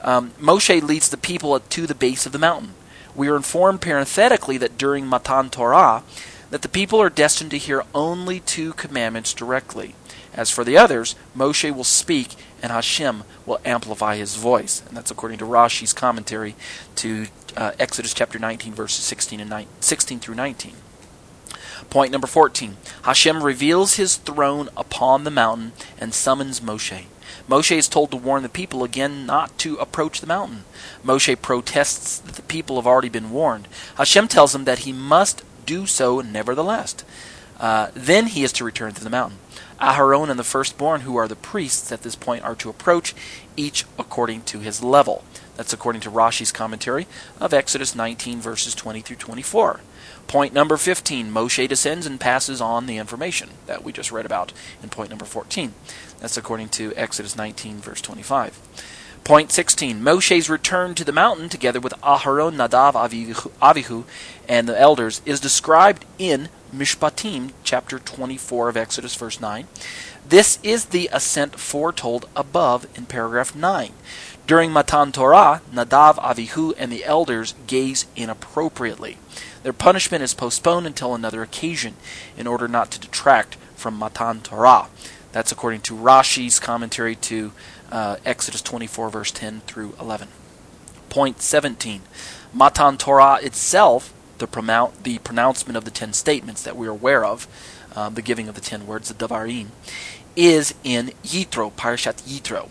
um, 0.00 0.30
Moshe 0.40 0.82
leads 0.82 1.10
the 1.10 1.16
people 1.18 1.58
to 1.60 1.86
the 1.86 1.94
base 1.94 2.24
of 2.24 2.32
the 2.32 2.38
mountain. 2.38 2.74
We 3.18 3.26
are 3.26 3.36
informed 3.36 3.80
parenthetically 3.80 4.58
that 4.58 4.78
during 4.78 5.04
Matan 5.04 5.50
Torah, 5.50 6.04
that 6.50 6.62
the 6.62 6.68
people 6.68 7.02
are 7.02 7.10
destined 7.10 7.50
to 7.50 7.58
hear 7.58 7.82
only 7.92 8.38
two 8.38 8.74
commandments 8.74 9.34
directly. 9.34 9.96
As 10.34 10.50
for 10.50 10.62
the 10.62 10.78
others, 10.78 11.16
Moshe 11.36 11.74
will 11.74 11.82
speak 11.82 12.36
and 12.62 12.70
Hashem 12.70 13.24
will 13.44 13.58
amplify 13.64 14.14
his 14.14 14.36
voice. 14.36 14.84
And 14.86 14.96
that's 14.96 15.10
according 15.10 15.38
to 15.38 15.44
Rashi's 15.44 15.92
commentary 15.92 16.54
to 16.94 17.26
uh, 17.56 17.72
Exodus 17.80 18.14
chapter 18.14 18.38
19, 18.38 18.72
verses 18.72 19.04
16, 19.04 19.40
and 19.40 19.50
9, 19.50 19.66
16 19.80 20.20
through 20.20 20.36
19. 20.36 20.74
Point 21.90 22.12
number 22.12 22.28
14 22.28 22.76
Hashem 23.02 23.42
reveals 23.42 23.94
his 23.94 24.14
throne 24.14 24.68
upon 24.76 25.24
the 25.24 25.30
mountain 25.32 25.72
and 25.98 26.14
summons 26.14 26.60
Moshe. 26.60 27.06
Moshe 27.48 27.76
is 27.76 27.88
told 27.88 28.10
to 28.10 28.16
warn 28.16 28.42
the 28.42 28.48
people 28.48 28.84
again 28.84 29.24
not 29.24 29.56
to 29.58 29.76
approach 29.76 30.20
the 30.20 30.26
mountain. 30.26 30.64
Moshe 31.04 31.40
protests 31.40 32.18
that 32.18 32.34
the 32.34 32.42
people 32.42 32.76
have 32.76 32.86
already 32.86 33.08
been 33.08 33.30
warned. 33.30 33.68
Hashem 33.96 34.28
tells 34.28 34.54
him 34.54 34.64
that 34.64 34.80
he 34.80 34.92
must 34.92 35.42
do 35.64 35.86
so 35.86 36.20
nevertheless. 36.20 36.96
Uh, 37.58 37.88
then 37.94 38.26
he 38.26 38.44
is 38.44 38.52
to 38.52 38.64
return 38.64 38.92
to 38.92 39.02
the 39.02 39.10
mountain. 39.10 39.38
Aharon 39.80 40.28
and 40.28 40.38
the 40.38 40.44
firstborn, 40.44 41.02
who 41.02 41.16
are 41.16 41.28
the 41.28 41.36
priests 41.36 41.90
at 41.92 42.02
this 42.02 42.16
point, 42.16 42.44
are 42.44 42.54
to 42.56 42.68
approach, 42.68 43.14
each 43.56 43.84
according 43.98 44.42
to 44.42 44.60
his 44.60 44.82
level. 44.82 45.24
That's 45.56 45.72
according 45.72 46.02
to 46.02 46.10
Rashi's 46.10 46.52
commentary 46.52 47.06
of 47.40 47.54
Exodus 47.54 47.94
19, 47.94 48.40
verses 48.40 48.74
20 48.74 49.00
through 49.00 49.16
24. 49.16 49.80
Point 50.28 50.52
number 50.52 50.76
15 50.76 51.30
Moshe 51.30 51.66
descends 51.66 52.04
and 52.04 52.20
passes 52.20 52.60
on 52.60 52.84
the 52.84 52.98
information 52.98 53.48
that 53.66 53.82
we 53.82 53.92
just 53.92 54.12
read 54.12 54.26
about 54.26 54.52
in 54.82 54.90
point 54.90 55.08
number 55.08 55.24
14. 55.24 55.72
That's 56.20 56.36
according 56.36 56.68
to 56.70 56.92
Exodus 56.96 57.34
19, 57.34 57.78
verse 57.78 58.02
25. 58.02 58.60
Point 59.24 59.50
16 59.50 60.02
Moshe's 60.02 60.50
return 60.50 60.94
to 60.96 61.04
the 61.04 61.12
mountain 61.12 61.48
together 61.48 61.80
with 61.80 61.94
Aharon, 62.02 62.56
Nadav, 62.56 62.92
Avihu, 62.92 64.04
and 64.46 64.68
the 64.68 64.78
elders 64.78 65.22
is 65.24 65.40
described 65.40 66.04
in 66.18 66.50
Mishpatim, 66.74 67.52
chapter 67.64 67.98
24 67.98 68.68
of 68.68 68.76
Exodus, 68.76 69.14
verse 69.14 69.40
9. 69.40 69.66
This 70.28 70.58
is 70.62 70.86
the 70.86 71.08
ascent 71.10 71.58
foretold 71.58 72.28
above 72.36 72.86
in 72.94 73.06
paragraph 73.06 73.54
9. 73.54 73.92
During 74.46 74.72
Matan 74.72 75.10
Torah, 75.10 75.62
Nadav, 75.72 76.16
Avihu, 76.16 76.74
and 76.76 76.92
the 76.92 77.06
elders 77.06 77.54
gaze 77.66 78.04
inappropriately. 78.14 79.16
Their 79.62 79.72
punishment 79.72 80.22
is 80.22 80.34
postponed 80.34 80.86
until 80.86 81.14
another 81.14 81.42
occasion 81.42 81.94
in 82.36 82.46
order 82.46 82.68
not 82.68 82.90
to 82.92 83.00
detract 83.00 83.56
from 83.74 83.98
Matan 83.98 84.40
Torah. 84.40 84.88
That's 85.32 85.52
according 85.52 85.82
to 85.82 85.94
Rashi's 85.94 86.58
commentary 86.58 87.14
to 87.16 87.52
uh, 87.90 88.16
Exodus 88.24 88.62
24, 88.62 89.10
verse 89.10 89.30
10 89.30 89.60
through 89.60 89.94
11. 90.00 90.28
Point 91.08 91.40
17. 91.40 92.02
Matan 92.52 92.96
Torah 92.96 93.38
itself, 93.42 94.12
the, 94.38 94.46
the 95.02 95.18
pronouncement 95.18 95.76
of 95.76 95.84
the 95.84 95.90
ten 95.90 96.12
statements 96.12 96.62
that 96.62 96.76
we 96.76 96.86
are 96.86 96.90
aware 96.90 97.24
of, 97.24 97.46
um, 97.94 98.14
the 98.14 98.22
giving 98.22 98.48
of 98.48 98.54
the 98.54 98.60
ten 98.60 98.86
words, 98.86 99.12
the 99.12 99.26
Davarim, 99.26 99.68
is 100.36 100.74
in 100.84 101.08
Yitro, 101.24 101.72
Parashat 101.72 102.22
Yitro. 102.22 102.68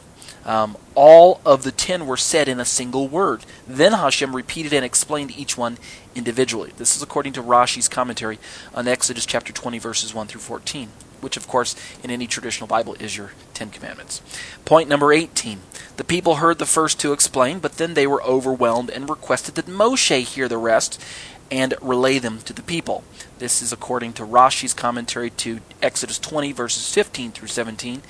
Um, 0.48 0.78
all 0.96 1.42
of 1.46 1.64
the 1.64 1.74
ten 1.74 2.08
were 2.08 2.18
said 2.18 2.48
in 2.48 2.60
a 2.60 2.66
single 2.66 3.08
word. 3.10 3.46
Then 3.68 3.92
Hashem 3.92 4.34
repeated 4.34 4.72
and 4.72 4.86
explained 4.86 5.38
each 5.38 5.58
one 5.58 5.78
individually. 6.16 6.72
This 6.78 6.96
is 6.96 7.04
according 7.04 7.34
to 7.34 7.44
Rashi's 7.44 7.90
commentary 7.90 8.40
on 8.74 8.88
Exodus 8.88 9.26
chapter 9.26 9.52
20, 9.52 9.78
verses 9.78 10.14
1 10.14 10.28
through 10.28 10.40
14, 10.40 10.88
which, 11.20 11.36
of 11.36 11.50
course, 11.50 11.76
in 12.02 12.10
any 12.10 12.28
traditional 12.28 12.66
Bible 12.66 12.96
is 12.98 13.18
your 13.18 13.34
Ten 13.54 13.70
Commandments. 13.70 14.22
Point 14.64 14.88
number 14.88 15.12
18. 15.12 15.60
The 15.98 16.06
people 16.06 16.36
heard 16.36 16.60
the 16.60 16.66
first 16.66 16.98
two 16.98 17.12
explained, 17.12 17.62
but 17.62 17.74
then 17.74 17.94
they 17.94 18.08
were 18.08 18.24
overwhelmed 18.24 18.90
and 18.90 19.10
requested 19.10 19.56
that 19.56 19.68
Moshe 19.68 20.24
hear 20.24 20.48
the 20.48 20.58
rest 20.58 21.04
and 21.52 21.74
relay 21.82 22.20
them 22.20 22.40
to 22.40 22.54
the 22.54 22.62
people. 22.62 23.04
This 23.40 23.62
is 23.62 23.74
according 23.74 24.14
to 24.14 24.24
Rashi's 24.24 24.74
commentary 24.74 25.30
to 25.32 25.60
Exodus 25.82 26.20
20, 26.20 26.54
verses 26.54 26.94
15 26.94 27.32
through 27.32 27.48
17, 27.50 28.02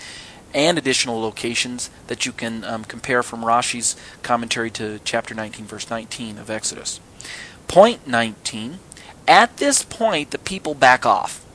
and 0.54 0.77
additional 0.77 1.20
locations 1.20 1.89
that 2.08 2.25
you 2.25 2.32
can 2.32 2.63
um, 2.63 2.84
compare 2.84 3.24
from 3.24 3.42
Rashi's 3.42 3.96
commentary 4.24 4.70
to 4.72 5.00
chapter 5.04 5.34
19, 5.34 5.66
verse 5.66 5.89
19 5.89 6.38
of 6.38 6.50
Exodus. 6.50 7.00
Point 7.68 8.08
19 8.08 8.80
At 9.27 9.58
this 9.58 9.84
point, 9.84 10.32
the 10.32 10.38
people 10.38 10.74
back 10.74 11.06
off. 11.06 11.46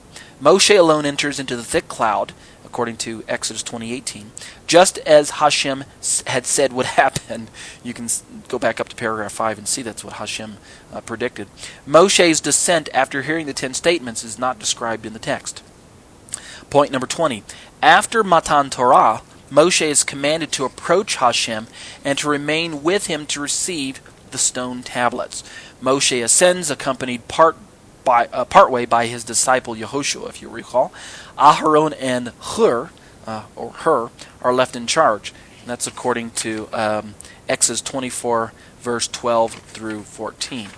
Moshe 0.42 0.76
alone 0.76 1.06
enters 1.06 1.38
into 1.38 1.54
the 1.54 1.62
thick 1.62 1.86
cloud, 1.88 2.32
according 2.64 2.96
to 2.96 3.22
Exodus 3.28 3.62
20:18, 3.62 4.30
just 4.66 4.98
as 4.98 5.30
Hashem 5.30 5.84
had 6.26 6.46
said 6.46 6.72
would 6.72 6.86
happen. 6.98 7.48
You 7.84 7.94
can 7.94 8.08
go 8.48 8.58
back 8.58 8.80
up 8.80 8.88
to 8.88 8.96
paragraph 8.96 9.32
5 9.32 9.58
and 9.58 9.68
see 9.68 9.82
that's 9.82 10.02
what 10.02 10.14
Hashem 10.14 10.56
uh, 10.92 11.00
predicted. 11.02 11.48
Moshe's 11.86 12.40
descent 12.40 12.88
after 12.92 13.22
hearing 13.22 13.46
the 13.46 13.52
10 13.52 13.74
statements 13.74 14.24
is 14.24 14.38
not 14.38 14.58
described 14.58 15.06
in 15.06 15.12
the 15.12 15.18
text. 15.18 15.62
Point 16.70 16.90
number 16.92 17.06
20. 17.06 17.42
After 17.82 18.22
Matan 18.22 18.70
Torah, 18.70 19.22
Moshe 19.50 19.82
is 19.82 20.04
commanded 20.04 20.50
to 20.52 20.64
approach 20.64 21.16
Hashem 21.16 21.66
and 22.04 22.18
to 22.18 22.28
remain 22.28 22.82
with 22.82 23.06
him 23.06 23.26
to 23.26 23.40
receive 23.40 24.00
the 24.30 24.38
stone 24.38 24.82
tablets. 24.82 25.44
Moshe 25.82 26.24
ascends, 26.24 26.70
accompanied 26.70 27.28
part 27.28 27.56
by 28.04 28.26
uh, 28.32 28.44
partway 28.44 28.86
by 28.86 29.06
his 29.06 29.24
disciple 29.24 29.74
Yehoshua, 29.74 30.28
if 30.28 30.42
you 30.42 30.48
recall. 30.48 30.92
Aharon 31.38 31.94
and 32.00 32.28
Hur, 32.40 32.90
uh, 33.26 33.44
or 33.54 33.70
Hur, 33.70 34.10
are 34.40 34.54
left 34.54 34.74
in 34.74 34.86
charge. 34.86 35.32
And 35.60 35.68
that's 35.68 35.86
according 35.86 36.30
to 36.30 36.68
um, 36.72 37.14
Exodus 37.48 37.80
24, 37.82 38.52
verse 38.80 39.06
12 39.06 39.52
through 39.52 40.02
14. 40.02 40.68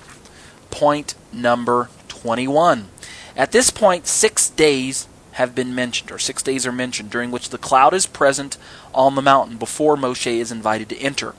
Point 0.71 1.14
number 1.33 1.88
21. 2.09 2.88
At 3.37 3.53
this 3.53 3.71
point, 3.71 4.07
six 4.07 4.50
days 4.50 5.09
have 5.35 5.55
been 5.55 5.75
mentioned, 5.75 6.12
or 6.12 6.19
six 6.19 6.43
days 6.43 6.67
are 6.67 6.73
mentioned, 6.73 7.11
during 7.11 7.31
which 7.31 7.50
the 7.50 7.59
cloud 7.59 7.93
is 7.93 8.07
present 8.07 8.57
on 8.93 9.14
the 9.14 9.23
mountain 9.23 9.57
before 9.57 9.97
Moshe 9.97 10.26
is 10.26 10.53
invited 10.53 10.88
to 10.88 10.99
enter. 10.99 11.35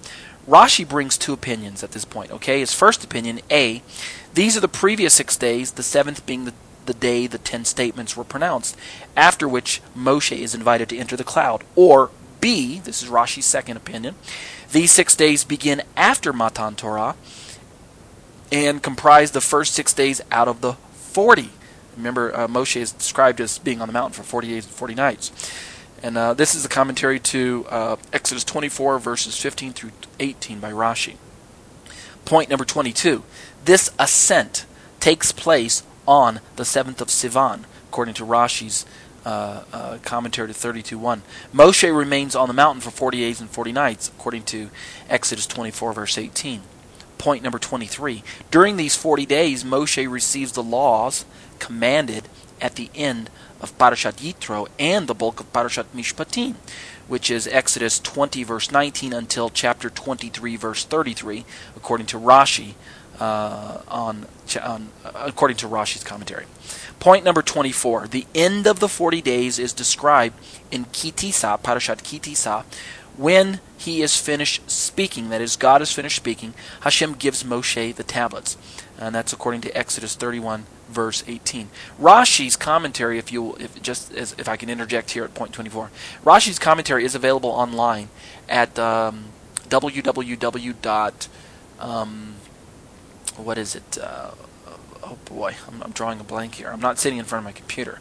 Rashi 0.48 0.88
brings 0.88 1.18
two 1.18 1.34
opinions 1.34 1.84
at 1.84 1.92
this 1.92 2.06
point, 2.06 2.32
okay? 2.32 2.60
His 2.60 2.74
first 2.74 3.04
opinion, 3.04 3.40
A, 3.50 3.82
these 4.34 4.56
are 4.58 4.62
the 4.62 4.68
previous 4.68 5.14
six 5.14 5.38
days, 5.38 5.72
the 5.72 5.84
seventh 5.84 6.26
being 6.26 6.46
the, 6.46 6.54
the 6.86 6.94
day 6.94 7.26
the 7.26 7.38
ten 7.38 7.64
statements 7.64 8.16
were 8.18 8.24
pronounced, 8.24 8.78
after 9.16 9.48
which 9.48 9.82
Moshe 9.98 10.38
is 10.38 10.54
invited 10.54 10.90
to 10.90 10.98
enter 10.98 11.16
the 11.16 11.24
cloud. 11.24 11.64
Or 11.76 12.12
B, 12.42 12.80
this 12.80 13.02
is 13.02 13.10
Rashi's 13.10 13.46
second 13.46 13.78
opinion, 13.78 14.16
these 14.72 14.92
six 14.92 15.16
days 15.16 15.46
begin 15.46 15.82
after 15.96 16.34
Matan 16.34 16.76
Torah, 16.76 17.16
and 18.52 18.84
comprise 18.84 19.32
the 19.32 19.42
first 19.42 19.74
six 19.74 19.94
days 19.94 20.22
out 20.32 20.48
of 20.48 20.60
the 20.62 20.74
40. 20.74 21.50
Remember, 21.98 22.36
uh, 22.36 22.48
Moshe 22.48 22.80
is 22.80 22.92
described 22.92 23.40
as 23.42 23.58
being 23.58 23.82
on 23.82 23.88
the 23.88 23.94
mountain 23.94 24.14
for 24.14 24.24
40 24.24 24.50
days 24.50 24.66
and 24.66 24.74
40 24.74 24.96
nights. 24.96 25.32
And 26.04 26.18
uh, 26.18 26.34
this 26.34 26.56
is 26.56 26.66
a 26.66 26.70
commentary 26.70 27.20
to 27.20 27.66
uh, 27.70 27.96
Exodus 28.14 28.44
24, 28.44 29.00
verses 29.00 29.38
15 29.40 29.74
through 29.74 29.92
18 30.20 30.60
by 30.60 30.72
Rashi. 30.72 31.16
Point 32.26 32.50
number 32.50 32.66
22. 32.66 33.24
This 33.64 33.90
ascent 33.98 34.66
takes 35.00 35.32
place 35.32 35.84
on 36.08 36.42
the 36.56 36.64
7th 36.64 37.02
of 37.02 37.08
Sivan, 37.08 37.64
according 37.88 38.14
to 38.16 38.24
Rashi's 38.24 38.86
uh, 39.26 39.64
uh, 39.74 39.98
commentary 40.04 40.48
to 40.48 40.54
32.1. 40.54 41.22
Moshe 41.54 41.98
remains 41.98 42.36
on 42.36 42.48
the 42.48 42.54
mountain 42.54 42.82
for 42.82 42.92
40 42.92 43.18
days 43.18 43.42
and 43.42 43.50
40 43.50 43.72
nights, 43.72 44.08
according 44.10 44.44
to 44.44 44.70
Exodus 45.10 45.48
24, 45.48 45.94
verse 45.94 46.18
18. 46.18 46.62
Point 47.18 47.42
number 47.42 47.58
23. 47.58 48.24
During 48.52 48.78
these 48.78 48.96
40 48.96 49.26
days, 49.26 49.64
Moshe 49.64 50.10
receives 50.10 50.52
the 50.52 50.62
laws 50.62 51.26
commanded 51.60 52.28
at 52.62 52.76
the 52.76 52.90
end 52.96 53.30
of 53.62 53.78
Parashat 53.78 54.14
Yitro 54.14 54.68
and 54.80 55.08
the 55.08 55.14
bulk 55.14 55.40
of 55.40 55.52
Parashat 55.52 55.86
Mishpatim, 55.96 56.56
which 57.08 57.30
is 57.30 57.48
Exodus 57.48 58.00
20, 58.00 58.44
verse 58.44 58.72
19, 58.72 59.14
until 59.14 59.50
chapter 59.50 59.90
23, 59.90 60.56
verse 60.56 60.86
33, 60.86 61.46
according 61.76 62.08
to 62.08 62.18
Rashi, 62.18 62.74
uh, 63.20 63.82
on, 63.88 64.26
on 64.62 64.90
uh, 65.04 65.12
according 65.16 65.58
to 65.58 65.68
Rashi's 65.68 66.04
commentary. 66.04 66.46
Point 67.00 67.24
number 67.24 67.42
24. 67.42 68.08
The 68.08 68.26
end 68.34 68.68
of 68.68 68.80
the 68.80 68.90
40 68.90 69.22
days 69.22 69.60
is 69.60 69.74
described 69.74 70.36
in 70.72 70.86
Kitisa, 70.86 71.62
Parashat 71.62 72.04
Kitisa, 72.04 72.66
when 73.18 73.62
he 73.78 74.02
is 74.02 74.20
finished 74.20 74.70
speaking, 74.70 75.30
that 75.30 75.42
is, 75.42 75.56
God 75.56 75.82
is 75.82 75.92
finished 75.92 76.18
speaking, 76.18 76.54
Hashem 76.82 77.14
gives 77.14 77.44
Moshe 77.44 77.96
the 77.96 78.04
tablets. 78.04 78.58
And 79.00 79.16
that's 79.16 79.34
according 79.34 79.62
to 79.62 79.78
Exodus 79.78 80.16
31, 80.16 80.66
verse 80.96 81.24
18. 81.28 81.70
Rashi's 82.00 82.56
commentary, 82.56 83.20
if 83.20 83.32
you, 83.32 83.56
if 83.60 83.82
just 83.82 84.14
as, 84.14 84.34
if 84.40 84.48
I 84.48 84.56
can 84.56 84.70
interject 84.70 85.12
here 85.12 85.26
at 85.26 85.36
point 85.36 85.54
24, 85.54 85.92
Rashi's 86.24 86.58
commentary 86.58 87.04
is 87.04 87.14
available 87.14 87.50
online 87.50 88.08
at 88.50 88.80
um, 88.80 89.26
www. 89.68 91.28
Um, 91.80 92.36
what 93.36 93.58
is 93.58 93.76
it? 93.76 93.98
Uh, 94.02 94.32
oh 95.04 95.18
boy, 95.26 95.56
I'm, 95.68 95.84
I'm, 95.84 95.92
drawing 95.92 96.22
a 96.22 96.24
blank 96.24 96.56
here. 96.56 96.70
I'm 96.70 96.80
not 96.80 96.98
sitting 96.98 97.20
in 97.20 97.26
front 97.26 97.42
of 97.42 97.46
my 97.46 97.52
computer. 97.52 98.00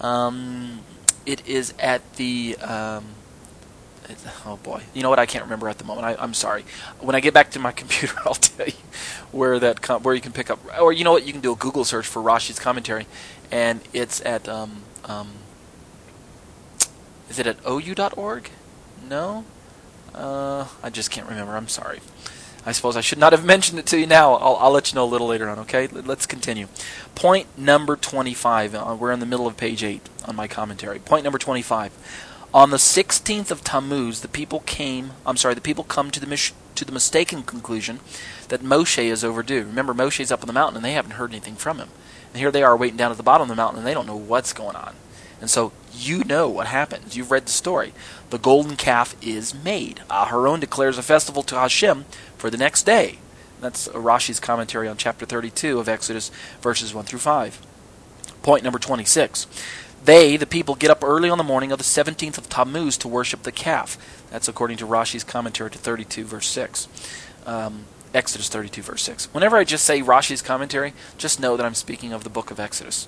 Um, 0.00 0.80
it 1.24 1.46
is 1.46 1.72
at 1.78 2.14
the. 2.14 2.56
Um, 2.56 3.04
oh 4.46 4.58
boy, 4.62 4.82
you 4.94 5.02
know 5.02 5.10
what? 5.10 5.18
I 5.18 5.26
can't 5.26 5.44
remember 5.44 5.68
at 5.68 5.78
the 5.78 5.84
moment. 5.84 6.06
I, 6.06 6.22
am 6.22 6.34
sorry. 6.34 6.64
When 7.00 7.14
I 7.14 7.20
get 7.20 7.34
back 7.34 7.50
to 7.52 7.58
my 7.58 7.72
computer, 7.80 8.14
I'll 8.24 8.34
tell 8.34 8.66
you 8.66 8.72
where 9.32 9.58
that 9.58 9.82
com- 9.82 10.02
where 10.02 10.14
you 10.14 10.20
can 10.20 10.32
pick 10.32 10.50
up. 10.50 10.58
Or 10.80 10.92
you 10.92 11.04
know 11.04 11.12
what? 11.12 11.26
You 11.26 11.32
can 11.32 11.42
do 11.42 11.52
a 11.52 11.56
Google 11.56 11.84
search 11.84 12.06
for 12.06 12.22
Rashi's 12.22 12.58
commentary, 12.58 13.06
and 13.50 13.80
it's 13.92 14.20
at. 14.24 14.48
Um, 14.48 14.82
um, 15.04 15.28
is 17.28 17.38
it 17.38 17.46
at 17.46 17.58
ou.org? 17.66 18.50
No, 19.08 19.44
uh, 20.14 20.66
I 20.82 20.90
just 20.90 21.10
can't 21.10 21.28
remember. 21.28 21.56
I'm 21.56 21.68
sorry. 21.68 22.00
I 22.64 22.72
suppose 22.72 22.96
I 22.96 23.00
should 23.00 23.18
not 23.18 23.32
have 23.32 23.44
mentioned 23.54 23.78
it 23.78 23.86
to 23.86 23.98
you 23.98 24.06
now. 24.06 24.34
I'll, 24.34 24.56
I'll 24.56 24.70
let 24.70 24.92
you 24.92 24.96
know 24.96 25.04
a 25.04 25.06
little 25.06 25.26
later 25.26 25.48
on, 25.48 25.58
okay? 25.60 25.86
Let's 25.86 26.26
continue. 26.26 26.68
Point 27.14 27.46
number 27.56 27.96
25. 27.96 28.74
Uh, 28.74 28.96
we're 28.98 29.12
in 29.12 29.20
the 29.20 29.26
middle 29.26 29.46
of 29.46 29.56
page 29.56 29.82
8 29.82 30.08
on 30.26 30.36
my 30.36 30.48
commentary. 30.48 30.98
Point 30.98 31.24
number 31.24 31.38
25. 31.38 31.92
On 32.52 32.70
the 32.70 32.78
16th 32.78 33.50
of 33.50 33.62
Tammuz, 33.62 34.20
the 34.20 34.28
people 34.28 34.60
came, 34.60 35.12
I'm 35.26 35.36
sorry, 35.36 35.54
the 35.54 35.60
people 35.60 35.84
come 35.84 36.10
to 36.10 36.18
the, 36.18 36.26
mis- 36.26 36.52
to 36.76 36.84
the 36.84 36.92
mistaken 36.92 37.42
conclusion 37.42 38.00
that 38.48 38.62
Moshe 38.62 39.04
is 39.04 39.22
overdue. 39.22 39.64
Remember, 39.64 39.92
Moshe's 39.92 40.32
up 40.32 40.40
on 40.40 40.46
the 40.46 40.54
mountain 40.54 40.76
and 40.76 40.84
they 40.84 40.92
haven't 40.92 41.12
heard 41.12 41.30
anything 41.30 41.56
from 41.56 41.76
him. 41.76 41.90
And 42.32 42.40
here 42.40 42.50
they 42.50 42.62
are 42.62 42.76
waiting 42.76 42.96
down 42.96 43.10
at 43.10 43.18
the 43.18 43.22
bottom 43.22 43.50
of 43.50 43.54
the 43.54 43.62
mountain 43.62 43.78
and 43.78 43.86
they 43.86 43.92
don't 43.92 44.06
know 44.06 44.16
what's 44.16 44.54
going 44.54 44.76
on. 44.76 44.94
And 45.42 45.50
so 45.50 45.72
you 45.92 46.24
know 46.24 46.48
what 46.48 46.68
happens. 46.68 47.16
You've 47.16 47.30
read 47.30 47.46
the 47.46 47.52
story. 47.52 47.92
The 48.30 48.38
golden 48.38 48.76
calf 48.76 49.14
is 49.22 49.54
made. 49.54 50.00
Aharon 50.10 50.60
declares 50.60 50.96
a 50.96 51.02
festival 51.02 51.42
to 51.44 51.54
Hashem 51.54 52.06
for 52.38 52.48
the 52.48 52.56
next 52.56 52.84
day. 52.84 53.18
That's 53.60 53.88
Rashi's 53.88 54.40
commentary 54.40 54.88
on 54.88 54.96
chapter 54.96 55.26
32 55.26 55.78
of 55.78 55.88
Exodus, 55.88 56.30
verses 56.62 56.94
1 56.94 57.04
through 57.04 57.18
5. 57.18 57.60
Point 58.42 58.64
number 58.64 58.78
26. 58.78 59.46
They, 60.04 60.36
the 60.36 60.46
people, 60.46 60.74
get 60.74 60.90
up 60.90 61.04
early 61.04 61.28
on 61.28 61.38
the 61.38 61.44
morning 61.44 61.72
of 61.72 61.78
the 61.78 61.84
17th 61.84 62.38
of 62.38 62.48
Tammuz 62.48 62.96
to 62.98 63.08
worship 63.08 63.42
the 63.42 63.52
calf. 63.52 63.98
That's 64.30 64.48
according 64.48 64.78
to 64.78 64.86
Rashi's 64.86 65.24
commentary 65.24 65.70
to 65.70 65.78
32, 65.78 66.24
verse 66.24 66.46
6. 66.46 66.88
Um, 67.46 67.84
Exodus 68.14 68.48
32, 68.48 68.82
verse 68.82 69.02
6. 69.02 69.26
Whenever 69.34 69.56
I 69.56 69.64
just 69.64 69.84
say 69.84 70.00
Rashi's 70.00 70.40
commentary, 70.40 70.94
just 71.18 71.40
know 71.40 71.56
that 71.56 71.66
I'm 71.66 71.74
speaking 71.74 72.12
of 72.12 72.24
the 72.24 72.30
book 72.30 72.50
of 72.50 72.58
Exodus. 72.58 73.06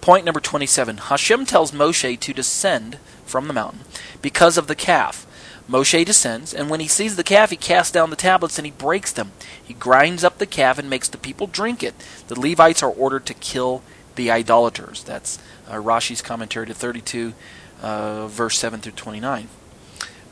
Point 0.00 0.24
number 0.24 0.40
27. 0.40 0.96
Hashem 0.96 1.46
tells 1.46 1.72
Moshe 1.72 2.18
to 2.18 2.32
descend 2.32 2.98
from 3.24 3.46
the 3.46 3.54
mountain 3.54 3.80
because 4.20 4.58
of 4.58 4.66
the 4.66 4.74
calf. 4.74 5.26
Moshe 5.70 6.04
descends, 6.04 6.52
and 6.52 6.68
when 6.68 6.80
he 6.80 6.88
sees 6.88 7.14
the 7.14 7.22
calf, 7.22 7.50
he 7.50 7.56
casts 7.56 7.92
down 7.92 8.10
the 8.10 8.16
tablets 8.16 8.58
and 8.58 8.66
he 8.66 8.72
breaks 8.72 9.12
them. 9.12 9.30
He 9.62 9.72
grinds 9.72 10.24
up 10.24 10.38
the 10.38 10.46
calf 10.46 10.78
and 10.78 10.90
makes 10.90 11.08
the 11.08 11.18
people 11.18 11.46
drink 11.46 11.84
it. 11.84 11.94
The 12.26 12.38
Levites 12.38 12.82
are 12.82 12.90
ordered 12.90 13.24
to 13.26 13.34
kill 13.34 13.82
the 14.16 14.32
idolaters. 14.32 15.04
That's 15.04 15.38
uh, 15.70 15.74
Rashi's 15.76 16.20
commentary 16.20 16.66
to 16.66 16.74
32, 16.74 17.32
uh, 17.82 18.26
verse 18.26 18.58
7 18.58 18.80
through 18.80 18.92
29. 18.92 19.48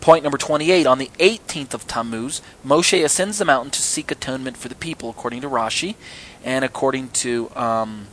Point 0.01 0.23
number 0.23 0.39
28. 0.39 0.87
On 0.87 0.99
the 0.99 1.11
18th 1.19 1.75
of 1.75 1.87
Tammuz, 1.87 2.43
Moshe 2.65 3.05
ascends 3.05 3.39
the 3.39 3.45
mountain 3.45 3.71
to 3.73 3.83
seek 3.83 4.11
atonement 4.11 4.57
for 4.57 4.69
the 4.69 4.75
people, 4.75 5.11
according 5.11 5.41
to 5.41 5.49
Rashi, 5.49 5.97
and 6.45 6.65
according 6.65 7.11
to 7.11 7.51
um, 7.57 8.07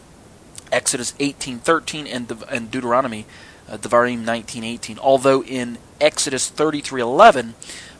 Exodus 0.71 1.13
18:13 1.19 2.07
and, 2.11 2.43
and 2.49 2.71
Deuteronomy 2.71 3.25
uh, 3.69 3.77
Devarim 3.77 4.23
19:18. 4.23 4.97
Although 4.99 5.43
in 5.43 5.77
Exodus 6.01 6.49
33:11, 6.49 7.53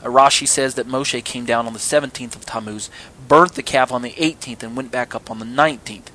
uh, 0.04 0.08
Rashi 0.08 0.48
says 0.48 0.76
that 0.76 0.88
Moshe 0.88 1.24
came 1.24 1.46
down 1.46 1.68
on 1.68 1.74
the 1.74 1.80
17th 1.80 2.36
of 2.36 2.46
Tammuz, 2.46 2.90
burnt 3.28 3.54
the 3.54 3.64
calf 3.64 3.92
on 3.92 4.02
the 4.02 4.12
18th, 4.12 4.64
and 4.64 4.76
went 4.76 4.92
back 4.92 5.16
up 5.16 5.30
on 5.30 5.40
the 5.40 5.46
19th. 5.46 6.08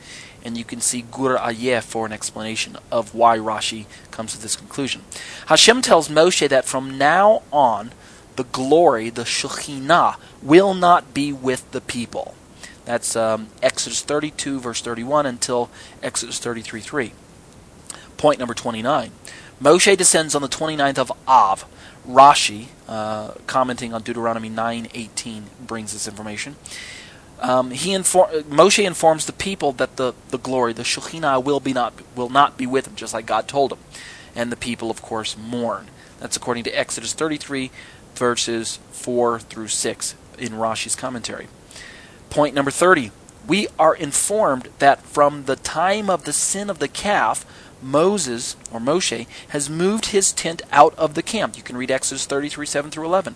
And 0.45 0.57
you 0.57 0.65
can 0.65 0.81
see 0.81 1.03
Gur 1.03 1.37
Aryeh 1.37 1.83
for 1.83 2.07
an 2.07 2.13
explanation 2.13 2.77
of 2.91 3.15
why 3.15 3.39
Rashi 3.39 3.87
comes 4.11 4.33
to 4.33 4.41
this 4.41 4.57
conclusion. 4.57 5.03
Hashem 5.47 5.83
tells 5.83 6.09
Moshe 6.09 6.49
that 6.49 6.65
from 6.65 6.97
now 6.97 7.43
on, 7.53 7.93
the 8.37 8.45
glory, 8.45 9.11
the 9.11 9.25
Shekhinah, 9.25 10.17
will 10.43 10.73
not 10.73 11.13
be 11.13 11.33
with 11.33 11.71
the 11.73 11.81
people. 11.81 12.35
That's 12.87 13.15
um, 13.15 13.49
Exodus 13.63 14.03
32, 14.03 14.61
verse 14.61 14.81
31, 14.81 15.27
until 15.27 15.71
Exodus 16.03 16.39
33, 16.39 16.81
3. 16.81 17.13
Point 18.17 18.39
number 18.39 18.55
29. 18.55 19.13
Moshe 19.63 19.97
descends 19.97 20.35
on 20.35 20.43
the 20.43 20.49
29th 20.49 20.99
of 20.99 21.13
Av. 21.29 21.67
Rashi, 22.09 22.69
uh, 22.89 23.33
commenting 23.47 23.93
on 23.93 24.03
Deuteronomy 24.03 24.49
9:18, 24.49 25.45
brings 25.67 25.93
this 25.93 26.09
information. 26.09 26.57
Um, 27.41 27.71
he 27.71 27.95
inform, 27.95 28.31
Moshe 28.45 28.85
informs 28.85 29.25
the 29.25 29.33
people 29.33 29.73
that 29.73 29.97
the, 29.97 30.13
the 30.29 30.39
glory, 30.39 30.75
the 30.75 30.83
Shekhinah, 30.83 31.43
will 31.43 31.61
be 31.61 31.73
not 31.73 31.95
will 32.15 32.29
not 32.29 32.59
be 32.59 32.67
with 32.67 32.87
him, 32.87 32.95
just 32.97 33.15
like 33.15 33.25
God 33.27 33.49
told 33.49 33.73
him, 33.73 33.79
and 34.35 34.53
the 34.53 34.57
people, 34.57 34.91
of 34.91 35.01
course, 35.01 35.37
mourn. 35.39 35.89
That's 36.21 36.37
according 36.37 36.65
to 36.65 36.71
Exodus 36.71 37.15
33, 37.15 37.71
verses 38.15 38.79
4 38.93 39.41
through 39.41 39.69
6 39.69 40.15
in 40.39 40.53
Rashi's 40.53 40.95
commentary. 40.95 41.49
Point 42.29 42.55
number 42.55 42.71
30. 42.71 43.11
We 43.49 43.69
are 43.79 43.95
informed 43.95 44.69
that 44.79 45.03
from 45.03 45.47
the 45.47 45.57
time 45.57 46.11
of 46.11 46.25
the 46.25 46.33
sin 46.35 46.69
of 46.69 46.79
the 46.79 46.89
calf, 46.89 47.47
Moses, 47.83 48.55
or 48.71 48.81
Moshe, 48.81 49.27
has 49.49 49.71
moved 49.71 50.07
his 50.07 50.31
tent 50.31 50.61
out 50.71 50.95
of 50.97 51.15
the 51.15 51.23
camp. 51.23 51.57
You 51.57 51.63
can 51.63 51.79
read 51.79 51.91
Exodus 51.91 52.27
33, 52.27 52.67
7 52.67 52.91
through 52.91 53.07
11. 53.07 53.35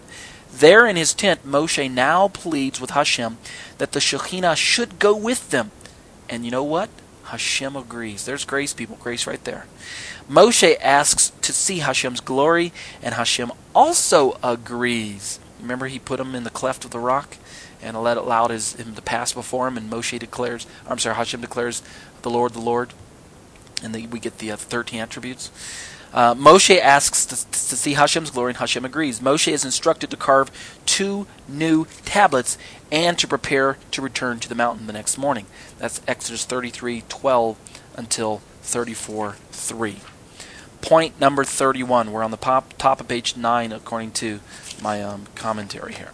There 0.59 0.87
in 0.87 0.97
his 0.97 1.14
tent, 1.14 1.47
Moshe 1.47 1.90
now 1.90 2.29
pleads 2.29 2.81
with 2.81 2.90
Hashem 2.90 3.38
that 3.79 3.93
the 3.93 4.01
Shekhinah 4.01 4.57
should 4.57 4.99
go 4.99 5.17
with 5.17 5.51
them. 5.51 5.71
And 6.29 6.45
you 6.45 6.51
know 6.51 6.64
what? 6.64 6.88
Hashem 7.25 7.75
agrees. 7.77 8.25
There's 8.25 8.45
grace, 8.45 8.73
people. 8.73 8.97
Grace 9.01 9.27
right 9.27 9.43
there. 9.45 9.67
Moshe 10.31 10.77
asks 10.81 11.31
to 11.43 11.53
see 11.53 11.79
Hashem's 11.79 12.21
glory, 12.21 12.73
and 13.03 13.14
Hashem 13.14 13.53
also 13.75 14.38
agrees. 14.43 15.38
Remember, 15.61 15.87
he 15.87 15.99
put 15.99 16.21
him 16.21 16.35
in 16.35 16.45
the 16.45 16.51
cleft 16.51 16.85
of 16.85 16.90
the 16.90 16.99
rock 16.99 17.37
and 17.83 18.01
let 18.03 18.17
allowed 18.17 18.51
his, 18.51 18.75
him 18.75 18.95
to 18.95 19.03
pass 19.03 19.33
before 19.33 19.69
him, 19.69 19.77
and 19.77 19.90
Moshe 19.90 20.19
declares, 20.19 20.67
I'm 20.88 20.99
sorry, 20.99 21.17
Hashem 21.17 21.40
declares, 21.40 21.83
the 22.23 22.31
Lord, 22.31 22.53
the 22.53 22.61
Lord 22.61 22.95
and 23.83 23.95
the, 23.95 24.07
we 24.07 24.19
get 24.19 24.38
the 24.38 24.53
uh, 24.53 24.57
13 24.57 25.01
attributes. 25.01 25.51
Uh, 26.14 26.33
Moshe 26.33 26.79
asks 26.79 27.27
to, 27.27 27.35
to, 27.50 27.77
see 27.77 27.94
Hashem's 27.94 28.31
glory, 28.31 28.53
and 28.53 28.59
Hashem 28.59 28.85
agrees. 28.85 29.18
Moshe 29.18 29.50
is 29.50 29.64
instructed 29.64 30.11
to 30.11 30.16
carve 30.16 30.48
two 30.87 31.27
new 31.48 31.87
tablets 32.05 32.57
and 32.92 33.18
to 33.18 33.27
prepare 33.27 33.79
to 33.90 34.00
return 34.00 34.38
to 34.38 34.48
the 34.48 34.55
mountain 34.55 34.87
the 34.87 34.92
next 34.92 35.18
morning. 35.18 35.46
That's 35.79 36.00
Exodus 36.07 36.44
33 36.44 37.03
12 37.09 37.59
until 37.96 38.42
34 38.62 39.33
3. 39.50 39.96
Point 40.81 41.20
number 41.20 41.42
31. 41.42 42.12
We're 42.12 42.22
on 42.22 42.31
the 42.31 42.37
pop, 42.37 42.74
top 42.79 43.00
of 43.00 43.09
page 43.09 43.37
9 43.37 43.72
according 43.72 44.12
to 44.12 44.38
my 44.81 45.03
um, 45.03 45.27
commentary 45.35 45.94
here. 45.94 46.12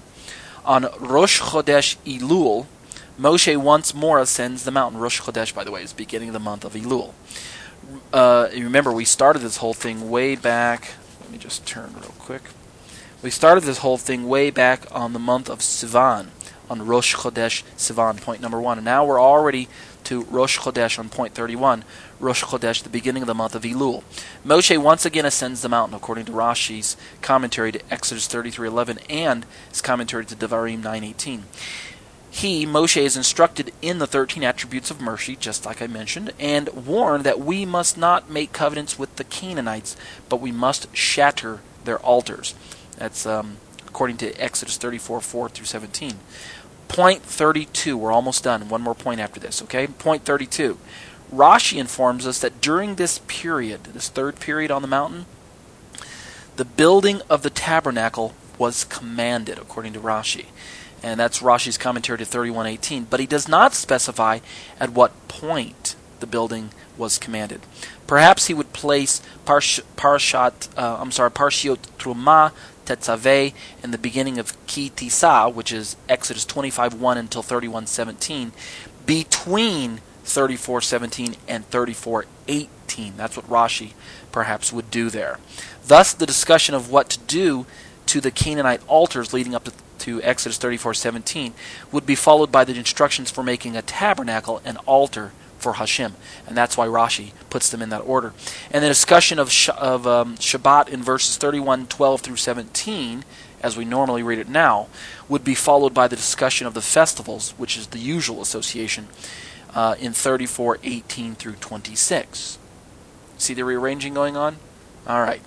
On 0.65 0.87
Rosh 0.99 1.43
Chodesh 1.43 1.97
Elul, 2.07 2.65
Moshe 3.21 3.55
once 3.59 3.93
more 3.93 4.19
ascends 4.19 4.65
the 4.65 4.71
mountain. 4.71 4.99
Rosh 4.99 5.21
Chodesh, 5.21 5.55
by 5.55 5.63
the 5.63 5.71
way, 5.71 5.83
is 5.83 5.93
beginning 5.93 6.31
of 6.31 6.33
the 6.33 6.41
month 6.41 6.65
of 6.65 6.73
Elul. 6.73 7.13
Uh, 8.13 8.49
remember, 8.53 8.93
we 8.93 9.05
started 9.05 9.41
this 9.41 9.59
whole 9.59 9.75
thing 9.75 10.11
way 10.11 10.37
back. 10.37 10.93
Let 11.21 11.31
me 11.31 11.39
just 11.39 11.67
turn 11.67 11.93
real 11.95 12.15
quick. 12.19 12.43
We 13.23 13.31
started 13.31 13.65
this 13.65 13.79
whole 13.79 13.99
thing 13.99 14.29
way 14.29 14.51
back 14.51 14.87
on 14.91 15.13
the 15.13 15.19
month 15.19 15.51
of 15.51 15.59
Sivan, 15.59 16.29
on 16.71 16.87
Rosh 16.87 17.15
Chodesh 17.15 17.63
Sivan, 17.77 18.21
point 18.21 18.41
number 18.41 18.61
one. 18.61 18.79
And 18.79 18.85
now 18.85 19.05
we're 19.05 19.21
already 19.21 19.69
to 20.05 20.23
Rosh 20.25 20.59
Chodesh 20.59 20.99
on 20.99 21.09
point 21.09 21.35
31, 21.35 21.85
Rosh 22.19 22.43
Chodesh, 22.45 22.83
the 22.83 22.89
beginning 22.89 23.23
of 23.23 23.27
the 23.27 23.35
month 23.35 23.55
of 23.55 23.63
Elul. 23.63 24.03
Moshe 24.45 24.77
once 24.79 25.05
again 25.05 25.27
ascends 25.27 25.63
the 25.63 25.69
mountain, 25.69 25.95
according 25.95 26.25
to 26.25 26.33
Rashi's 26.33 26.97
commentary 27.23 27.73
to 27.73 27.81
Exodus 27.91 28.27
33:11 28.27 28.99
and 29.09 29.47
his 29.69 29.83
commentary 29.83 30.25
to 30.27 30.35
Devarim 30.35 30.83
9:18. 30.83 31.43
He, 32.31 32.65
Moshe, 32.65 33.01
is 33.01 33.17
instructed 33.17 33.73
in 33.83 33.99
the 33.99 34.07
13 34.07 34.45
attributes 34.45 34.91
of 34.91 35.01
mercy, 35.01 35.35
just 35.35 35.67
like 35.67 35.83
I 35.83 35.89
mentioned, 35.89 36.33
and 36.39 36.69
warned 36.87 37.25
that 37.25 37.41
we 37.41 37.67
must 37.67 37.99
not 37.99 38.31
make 38.31 38.53
covenants 38.53 38.99
with 38.99 39.17
the 39.17 39.25
Canaanites, 39.25 39.97
but 40.29 40.41
we 40.41 40.53
must 40.53 40.95
shatter 40.97 41.61
their 41.85 41.99
altars. 41.99 42.55
That's 42.97 43.27
um, 43.27 43.57
according 43.87 44.19
to 44.19 44.33
Exodus 44.35 44.77
34 44.77 45.21
4 45.21 45.49
through 45.49 45.67
17. 45.67 46.15
Point 46.87 47.23
32, 47.23 47.97
we're 47.97 48.13
almost 48.13 48.45
done. 48.45 48.69
One 48.69 48.83
more 48.83 48.95
point 48.95 49.21
after 49.21 49.41
this, 49.41 49.63
okay? 49.63 49.87
Point 49.87 50.25
32. 50.25 50.79
Rashi 51.33 51.79
informs 51.79 52.27
us 52.27 52.41
that 52.41 52.61
during 52.61 52.97
this 52.97 53.21
period, 53.27 53.85
this 53.85 54.09
third 54.09 54.41
period 54.41 54.71
on 54.71 54.83
the 54.83 54.89
mountain, 54.89 55.27
the 56.57 56.65
building 56.65 57.23
of 57.31 57.43
the 57.43 57.51
tabernacle 57.51 58.35
was 58.59 58.85
commanded, 58.85 59.59
according 59.59 59.93
to 59.93 60.01
Rashi. 60.01 60.47
And 61.03 61.19
that's 61.19 61.41
Rashi's 61.41 61.79
commentary 61.79 62.19
to 62.19 62.25
3118. 62.25 63.07
But 63.09 63.21
he 63.21 63.27
does 63.27 63.49
not 63.49 63.75
specify 63.75 64.41
at 64.79 64.91
what 64.91 65.29
point 65.29 65.97
the 66.21 66.27
building 66.27 66.71
was 66.97 67.19
commanded. 67.19 67.63
Perhaps 68.07 68.47
he 68.47 68.55
would 68.55 68.73
place 68.73 69.23
Parsh, 69.47 69.81
Parshat, 69.97 70.69
uh, 70.77 70.99
I'm 71.01 71.11
sorry, 71.11 71.31
Parshiot 71.31 71.79
Truma 71.99 72.53
Tetzaveh 72.85 73.55
in 73.83 73.91
the 73.91 73.99
beginning 73.99 74.39
of 74.39 74.55
Ki 74.67 74.91
Tisa, 74.91 75.53
which 75.53 75.73
is 75.73 75.97
Exodus 76.09 76.45
25:1 76.45 77.17
until 77.17 77.43
31:17, 77.43 78.53
between 79.07 80.01
34:17 80.25 81.37
and 81.49 81.69
34:18. 81.71 83.17
That's 83.17 83.37
what 83.37 83.49
Rashi 83.49 83.93
perhaps 84.33 84.73
would 84.73 84.91
do 84.91 85.09
there. 85.11 85.39
Thus, 85.87 86.13
the 86.13 86.27
discussion 86.27 86.75
of 86.75 86.91
what 86.91 87.09
to 87.11 87.19
do 87.21 87.67
to 88.11 88.21
the 88.21 88.33
Canaanite 88.33 88.83
altars 88.89 89.33
leading 89.33 89.55
up 89.55 89.65
to, 89.65 89.73
to 89.99 90.23
Exodus 90.23 90.59
34:17 90.59 91.53
would 91.93 92.05
be 92.05 92.17
followed 92.17 92.51
by 92.51 92.65
the 92.65 92.77
instructions 92.77 93.31
for 93.31 93.45
making 93.45 93.77
a 93.77 93.83
tabernacle 93.83 94.61
and 94.65 94.79
altar 94.79 95.31
for 95.61 95.75
Hashem, 95.75 96.15
and 96.47 96.57
that's 96.57 96.77
why 96.77 96.87
Rashi 96.87 97.33
puts 97.51 97.71
them 97.71 97.83
in 97.83 97.91
that 97.91 98.01
order. 98.01 98.33
And 98.73 98.83
the 98.83 98.89
discussion 98.89 99.39
of, 99.39 99.53
sh- 99.53 99.69
of 99.77 100.07
um, 100.07 100.37
Shabbat 100.39 100.89
in 100.89 101.03
verses 101.03 101.37
31, 101.37 101.87
12 101.87 102.21
through 102.23 102.37
17, 102.37 103.25
as 103.63 103.77
we 103.77 103.85
normally 103.85 104.23
read 104.23 104.39
it 104.39 104.49
now, 104.49 104.89
would 105.29 105.45
be 105.45 105.55
followed 105.55 105.93
by 105.93 106.09
the 106.09 106.17
discussion 106.17 106.67
of 106.67 106.75
the 106.75 106.81
festivals, 106.81 107.51
which 107.59 107.77
is 107.77 107.89
the 107.89 107.99
usual 107.99 108.41
association, 108.41 109.09
uh, 109.75 109.95
in 110.01 110.13
34, 110.13 110.79
18 110.83 111.35
through 111.35 111.55
26. 111.61 112.59
See 113.37 113.55
the 113.55 113.65
rearranging 113.65 114.15
going 114.15 114.37
on? 114.37 114.57
All 115.07 115.21
right. 115.21 115.43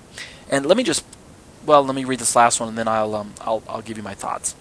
And 0.49 0.65
let 0.65 0.77
me 0.77 0.83
just, 0.83 1.03
well, 1.65 1.83
let 1.83 1.95
me 1.95 2.05
read 2.05 2.19
this 2.19 2.35
last 2.35 2.59
one, 2.59 2.69
and 2.69 2.77
then 2.77 2.87
I'll, 2.87 3.15
um, 3.15 3.33
I'll, 3.41 3.63
I'll 3.67 3.81
give 3.81 3.97
you 3.97 4.03
my 4.03 4.13
thoughts. 4.13 4.55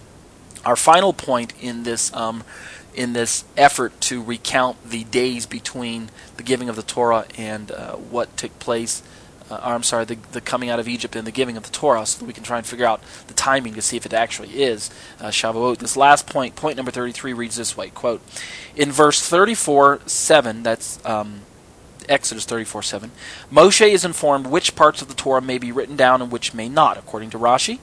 Our 0.65 0.75
final 0.75 1.13
point 1.13 1.53
in 1.61 1.83
this 1.83 2.13
um, 2.13 2.43
in 2.95 3.13
this 3.13 3.43
effort 3.57 3.99
to 4.01 4.21
recount 4.21 4.89
the 4.89 5.03
days 5.05 5.45
between 5.45 6.09
the 6.37 6.43
giving 6.43 6.69
of 6.69 6.75
the 6.75 6.83
Torah 6.83 7.25
and 7.37 7.71
uh, 7.71 7.95
what 7.95 8.35
took 8.37 8.57
place. 8.59 9.01
Uh, 9.49 9.55
or 9.55 9.73
I'm 9.73 9.83
sorry, 9.83 10.05
the, 10.05 10.17
the 10.31 10.39
coming 10.39 10.69
out 10.69 10.79
of 10.79 10.87
Egypt 10.87 11.15
and 11.15 11.27
the 11.27 11.31
giving 11.31 11.57
of 11.57 11.63
the 11.63 11.71
Torah, 11.71 12.05
so 12.05 12.19
that 12.19 12.25
we 12.25 12.33
can 12.33 12.43
try 12.43 12.57
and 12.57 12.65
figure 12.65 12.85
out 12.85 13.01
the 13.27 13.33
timing 13.33 13.73
to 13.73 13.81
see 13.81 13.97
if 13.97 14.05
it 14.05 14.13
actually 14.13 14.63
is 14.63 14.89
uh, 15.19 15.25
Shavuot. 15.27 15.79
This 15.79 15.97
last 15.97 16.27
point, 16.27 16.55
point 16.55 16.77
number 16.77 16.91
33, 16.91 17.33
reads 17.33 17.57
this 17.57 17.75
way: 17.75 17.89
"Quote 17.89 18.21
in 18.75 18.91
verse 18.91 19.21
34, 19.21 20.01
7. 20.05 20.63
That's 20.63 21.03
um, 21.05 21.41
Exodus 22.09 22.45
34, 22.45 22.83
7. 22.83 23.11
Moshe 23.51 23.87
is 23.87 24.05
informed 24.05 24.47
which 24.47 24.75
parts 24.75 25.01
of 25.01 25.07
the 25.07 25.13
Torah 25.13 25.41
may 25.41 25.57
be 25.57 25.71
written 25.71 25.95
down 25.95 26.21
and 26.21 26.31
which 26.31 26.53
may 26.53 26.69
not, 26.69 26.97
according 26.97 27.29
to 27.31 27.39
Rashi." 27.39 27.79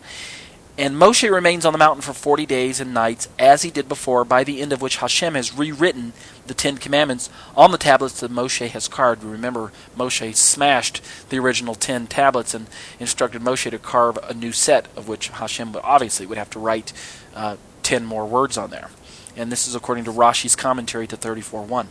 And 0.81 0.97
Moshe 0.97 1.31
remains 1.31 1.67
on 1.67 1.75
the 1.75 1.79
mountain 1.79 2.01
for 2.01 2.15
40 2.15 2.47
days 2.47 2.81
and 2.81 2.95
nights, 2.95 3.29
as 3.39 3.61
he 3.61 3.71
did 3.71 3.87
before, 3.87 4.25
by 4.25 4.45
the 4.45 4.63
end 4.63 4.73
of 4.73 4.81
which 4.81 4.97
Hashem 4.97 5.35
has 5.35 5.55
rewritten 5.55 6.15
the 6.47 6.55
Ten 6.55 6.79
Commandments 6.79 7.29
on 7.55 7.71
the 7.71 7.77
tablets 7.77 8.21
that 8.21 8.33
Moshe 8.33 8.67
has 8.67 8.89
carved. 8.89 9.23
Remember, 9.23 9.73
Moshe 9.95 10.35
smashed 10.35 11.03
the 11.29 11.39
original 11.39 11.75
ten 11.75 12.07
tablets 12.07 12.55
and 12.55 12.67
instructed 12.99 13.43
Moshe 13.43 13.71
to 13.71 13.79
carve 13.79 14.19
a 14.23 14.33
new 14.33 14.53
set, 14.53 14.89
of 14.97 15.07
which 15.07 15.29
Hashem 15.29 15.77
obviously 15.85 16.25
would 16.25 16.39
have 16.39 16.51
to 16.51 16.59
write 16.59 16.95
uh, 17.35 17.57
ten 17.83 18.07
more 18.07 18.25
words 18.25 18.57
on 18.57 18.71
there. 18.71 18.89
And 19.37 19.53
this 19.53 19.69
is 19.69 19.75
according 19.75 20.05
to 20.05 20.13
Rashi's 20.13 20.57
commentary 20.57 21.07
to 21.09 21.17
34.1. 21.17 21.89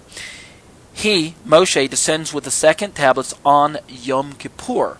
He, 1.00 1.36
Moshe, 1.46 1.90
descends 1.90 2.34
with 2.34 2.44
the 2.44 2.52
second 2.52 2.94
tablets 2.94 3.34
on 3.46 3.78
Yom 3.88 4.34
Kippur 4.34 4.98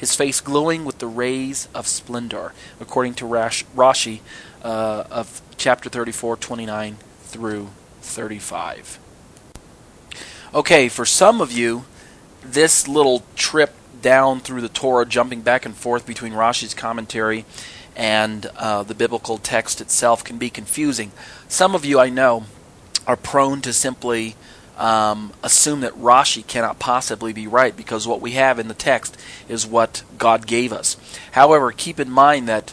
his 0.00 0.14
face 0.14 0.40
glowing 0.40 0.86
with 0.86 0.98
the 0.98 1.06
rays 1.06 1.68
of 1.74 1.86
splendor, 1.86 2.54
according 2.80 3.12
to 3.12 3.26
Rash, 3.26 3.66
Rashi 3.76 4.20
uh, 4.64 5.04
of 5.10 5.42
chapter 5.58 5.90
34, 5.90 6.38
29 6.38 6.96
through 7.24 7.68
35. 8.00 8.98
Okay, 10.54 10.88
for 10.88 11.04
some 11.04 11.42
of 11.42 11.52
you, 11.52 11.84
this 12.42 12.88
little 12.88 13.22
trip 13.36 13.74
down 14.00 14.40
through 14.40 14.62
the 14.62 14.70
Torah, 14.70 15.04
jumping 15.04 15.42
back 15.42 15.66
and 15.66 15.76
forth 15.76 16.06
between 16.06 16.32
Rashi's 16.32 16.72
commentary 16.72 17.44
and 17.94 18.46
uh, 18.56 18.82
the 18.82 18.94
biblical 18.94 19.36
text 19.36 19.82
itself, 19.82 20.24
can 20.24 20.38
be 20.38 20.48
confusing. 20.48 21.12
Some 21.46 21.74
of 21.74 21.84
you, 21.84 22.00
I 22.00 22.08
know, 22.08 22.44
are 23.06 23.16
prone 23.16 23.60
to 23.60 23.74
simply 23.74 24.34
um, 24.80 25.34
assume 25.42 25.82
that 25.82 25.92
Rashi 25.92 26.44
cannot 26.44 26.78
possibly 26.78 27.34
be 27.34 27.46
right 27.46 27.76
because 27.76 28.08
what 28.08 28.22
we 28.22 28.32
have 28.32 28.58
in 28.58 28.66
the 28.68 28.74
text 28.74 29.16
is 29.46 29.66
what 29.66 30.02
God 30.16 30.46
gave 30.46 30.72
us. 30.72 30.96
However, 31.32 31.70
keep 31.70 32.00
in 32.00 32.10
mind 32.10 32.48
that 32.48 32.72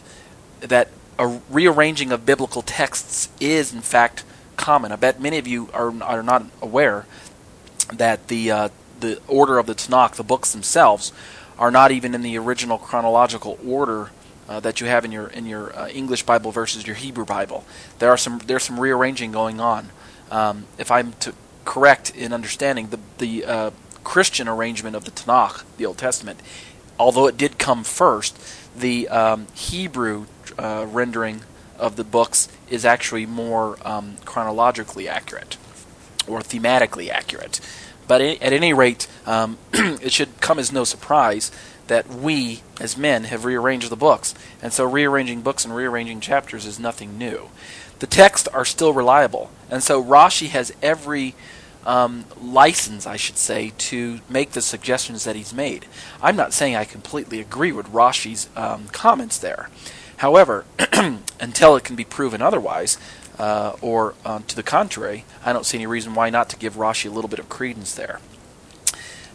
that 0.60 0.88
a 1.18 1.40
rearranging 1.50 2.10
of 2.10 2.24
biblical 2.24 2.62
texts 2.62 3.28
is 3.40 3.74
in 3.74 3.82
fact 3.82 4.24
common. 4.56 4.90
I 4.90 4.96
bet 4.96 5.20
many 5.20 5.36
of 5.36 5.46
you 5.46 5.68
are 5.74 5.92
are 6.02 6.22
not 6.22 6.46
aware 6.62 7.04
that 7.92 8.28
the 8.28 8.50
uh, 8.50 8.68
the 9.00 9.20
order 9.28 9.58
of 9.58 9.66
the 9.66 9.74
Tanakh, 9.74 10.14
the 10.14 10.24
books 10.24 10.52
themselves, 10.52 11.12
are 11.58 11.70
not 11.70 11.92
even 11.92 12.14
in 12.14 12.22
the 12.22 12.38
original 12.38 12.78
chronological 12.78 13.58
order 13.66 14.10
uh, 14.48 14.60
that 14.60 14.80
you 14.80 14.86
have 14.86 15.04
in 15.04 15.12
your 15.12 15.26
in 15.26 15.44
your 15.44 15.78
uh, 15.78 15.88
English 15.88 16.22
Bible 16.22 16.52
versus 16.52 16.86
your 16.86 16.96
Hebrew 16.96 17.26
Bible. 17.26 17.66
There 17.98 18.10
are 18.10 18.16
some 18.16 18.38
there's 18.46 18.62
some 18.62 18.80
rearranging 18.80 19.30
going 19.30 19.60
on. 19.60 19.90
Um, 20.30 20.66
if 20.78 20.90
I'm 20.90 21.12
to 21.20 21.34
correct 21.68 22.10
in 22.16 22.32
understanding 22.32 22.88
the 22.88 22.98
the 23.18 23.44
uh, 23.44 23.70
Christian 24.02 24.48
arrangement 24.48 24.96
of 24.96 25.04
the 25.04 25.10
Tanakh, 25.10 25.64
the 25.76 25.84
Old 25.84 25.98
Testament. 25.98 26.40
Although 26.98 27.26
it 27.26 27.36
did 27.36 27.58
come 27.58 27.84
first, 27.84 28.36
the 28.74 29.06
um, 29.08 29.46
Hebrew 29.54 30.26
uh, 30.58 30.86
rendering 30.88 31.42
of 31.78 31.96
the 31.96 32.04
books 32.04 32.48
is 32.70 32.86
actually 32.86 33.26
more 33.26 33.76
um, 33.86 34.16
chronologically 34.24 35.06
accurate 35.08 35.58
or 36.26 36.40
thematically 36.40 37.10
accurate. 37.10 37.60
But 38.08 38.22
at 38.22 38.52
any 38.52 38.72
rate, 38.72 39.06
um, 39.26 39.58
it 39.72 40.10
should 40.10 40.40
come 40.40 40.58
as 40.58 40.72
no 40.72 40.84
surprise 40.84 41.52
that 41.88 42.08
we, 42.08 42.62
as 42.80 42.96
men, 42.96 43.24
have 43.24 43.44
rearranged 43.44 43.90
the 43.90 43.96
books. 43.96 44.34
And 44.62 44.72
so 44.72 44.86
rearranging 44.86 45.42
books 45.42 45.66
and 45.66 45.76
rearranging 45.76 46.20
chapters 46.20 46.64
is 46.64 46.78
nothing 46.78 47.18
new. 47.18 47.50
The 47.98 48.06
texts 48.06 48.48
are 48.48 48.64
still 48.64 48.94
reliable. 48.94 49.50
And 49.70 49.82
so 49.82 50.02
Rashi 50.02 50.48
has 50.48 50.72
every 50.82 51.34
um, 51.88 52.26
license, 52.40 53.06
I 53.06 53.16
should 53.16 53.38
say, 53.38 53.72
to 53.78 54.20
make 54.28 54.52
the 54.52 54.60
suggestions 54.60 55.24
that 55.24 55.34
he's 55.34 55.54
made. 55.54 55.86
I'm 56.22 56.36
not 56.36 56.52
saying 56.52 56.76
I 56.76 56.84
completely 56.84 57.40
agree 57.40 57.72
with 57.72 57.86
Rashi's 57.86 58.50
um, 58.54 58.88
comments 58.88 59.38
there. 59.38 59.70
However, 60.18 60.66
until 61.40 61.76
it 61.76 61.84
can 61.84 61.96
be 61.96 62.04
proven 62.04 62.42
otherwise, 62.42 62.98
uh, 63.38 63.76
or 63.80 64.14
uh, 64.22 64.40
to 64.48 64.54
the 64.54 64.62
contrary, 64.62 65.24
I 65.44 65.54
don't 65.54 65.64
see 65.64 65.78
any 65.78 65.86
reason 65.86 66.14
why 66.14 66.28
not 66.28 66.50
to 66.50 66.56
give 66.56 66.74
Rashi 66.74 67.06
a 67.06 67.12
little 67.12 67.30
bit 67.30 67.38
of 67.38 67.48
credence 67.48 67.94
there. 67.94 68.20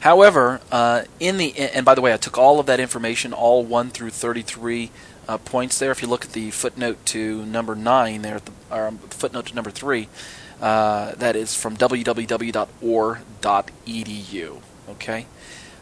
However, 0.01 0.61
uh, 0.71 1.03
in 1.19 1.37
the 1.37 1.57
and 1.57 1.85
by 1.85 1.95
the 1.95 2.01
way, 2.01 2.13
I 2.13 2.17
took 2.17 2.37
all 2.37 2.59
of 2.59 2.65
that 2.65 2.81
information, 2.81 3.31
all 3.31 3.63
one 3.63 3.89
through 3.89 4.09
thirty-three 4.09 4.91
uh, 5.29 5.37
points 5.37 5.79
there. 5.79 5.91
If 5.91 6.01
you 6.01 6.09
look 6.09 6.25
at 6.25 6.33
the 6.33 6.51
footnote 6.51 7.05
to 7.07 7.45
number 7.45 7.73
nine 7.73 8.21
there, 8.21 8.41
the, 8.41 8.51
or 8.69 8.87
um, 8.87 8.97
footnote 8.97 9.45
to 9.47 9.55
number 9.55 9.71
three, 9.71 10.09
uh, 10.61 11.13
that 11.15 11.35
is 11.35 11.55
from 11.55 11.77
www.ohr.edu. 11.77 12.61
Okay. 14.89 15.25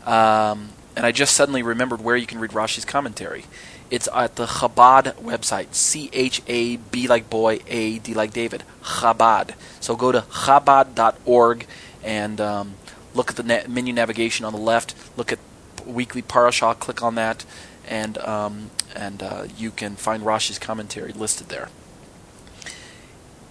Um, 0.06 0.70
and 0.96 1.06
I 1.06 1.12
just 1.12 1.36
suddenly 1.36 1.64
remembered 1.64 2.02
where 2.02 2.16
you 2.16 2.28
can 2.28 2.40
read 2.40 2.52
Rashi's 2.52 2.86
commentary. 2.86 3.46
It's 3.90 4.08
at 4.14 4.36
the 4.36 4.46
Chabad 4.46 5.16
website. 5.16 5.74
C 5.74 6.10
H 6.14 6.42
A 6.48 6.78
B 6.78 7.08
like 7.08 7.30
boy, 7.30 7.60
A 7.68 8.00
D 8.00 8.14
like 8.14 8.32
David. 8.34 8.64
Chabad. 8.84 9.54
So 9.80 9.96
go 9.96 10.12
to 10.12 10.22
chabad.org 10.22 11.68
and 12.04 12.42
um, 12.42 12.76
look 13.14 13.30
at 13.30 13.36
the 13.36 13.44
na- 13.44 13.68
menu 13.68 13.94
navigation 13.94 14.46
on 14.46 14.54
the 14.54 14.60
left. 14.60 14.96
Look 15.18 15.32
at 15.32 15.40
weekly 15.86 16.22
parashah. 16.22 16.80
Click 16.80 17.04
on 17.04 17.16
that, 17.16 17.46
and 17.88 18.18
um, 18.20 18.72
and 18.96 19.22
uh, 19.22 19.48
you 19.58 19.72
can 19.72 19.96
find 19.96 20.24
Rashi's 20.24 20.60
commentary 20.60 21.12
listed 21.12 21.50
there. 21.50 21.70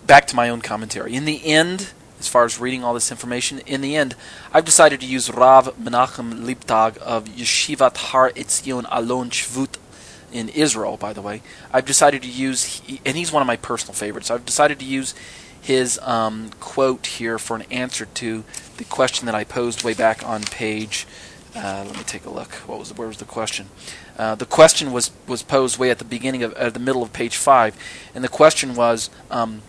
Back 0.06 0.26
to 0.28 0.36
my 0.36 0.48
own 0.48 0.60
commentary. 0.60 1.14
In 1.14 1.24
the 1.24 1.44
end, 1.44 1.92
as 2.18 2.28
far 2.28 2.44
as 2.44 2.58
reading 2.58 2.82
all 2.84 2.94
this 2.94 3.10
information, 3.10 3.60
in 3.60 3.80
the 3.80 3.96
end, 3.96 4.14
I've 4.52 4.64
decided 4.64 5.00
to 5.00 5.06
use 5.06 5.30
Rav 5.30 5.76
Menachem 5.76 6.44
Leibtag 6.44 6.98
of 6.98 7.24
Yeshivat 7.26 7.96
Har 7.96 8.30
Etzion 8.30 8.86
Alon 8.90 9.30
Shvut 9.30 9.76
in 10.32 10.48
Israel, 10.48 10.96
by 10.96 11.12
the 11.12 11.22
way. 11.22 11.42
I've 11.72 11.86
decided 11.86 12.22
to 12.22 12.28
use, 12.28 12.82
and 13.04 13.16
he's 13.16 13.32
one 13.32 13.42
of 13.42 13.46
my 13.46 13.56
personal 13.56 13.94
favorites. 13.94 14.30
I've 14.30 14.46
decided 14.46 14.78
to 14.80 14.84
use 14.84 15.14
his 15.60 15.98
um, 16.02 16.50
quote 16.60 17.06
here 17.06 17.38
for 17.38 17.56
an 17.56 17.62
answer 17.70 18.06
to 18.06 18.44
the 18.76 18.84
question 18.84 19.26
that 19.26 19.34
I 19.34 19.44
posed 19.44 19.84
way 19.84 19.94
back 19.94 20.26
on 20.26 20.42
page. 20.42 21.06
Uh, 21.54 21.84
let 21.86 21.96
me 21.96 22.04
take 22.04 22.24
a 22.24 22.30
look. 22.30 22.52
What 22.66 22.78
was 22.78 22.96
where 22.96 23.08
was 23.08 23.16
the 23.16 23.24
question? 23.24 23.68
Uh, 24.16 24.36
the 24.36 24.46
question 24.46 24.92
was 24.92 25.10
was 25.26 25.42
posed 25.42 25.78
way 25.78 25.90
at 25.90 25.98
the 25.98 26.04
beginning 26.04 26.42
of 26.42 26.54
at 26.54 26.74
the 26.74 26.80
middle 26.80 27.02
of 27.02 27.12
page 27.12 27.36
five, 27.36 27.76
and 28.14 28.22
the 28.22 28.28
question 28.28 28.74
was, 28.76 29.10
um, 29.30 29.62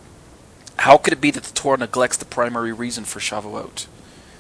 how 0.80 0.98
could 0.98 1.14
it 1.14 1.22
be 1.22 1.32
that 1.32 1.44
the 1.44 1.54
Torah 1.54 1.78
neglects 1.78 2.18
the 2.18 2.26
primary 2.26 2.74
reason 2.74 3.04
for 3.04 3.20
Shavuot? 3.20 3.88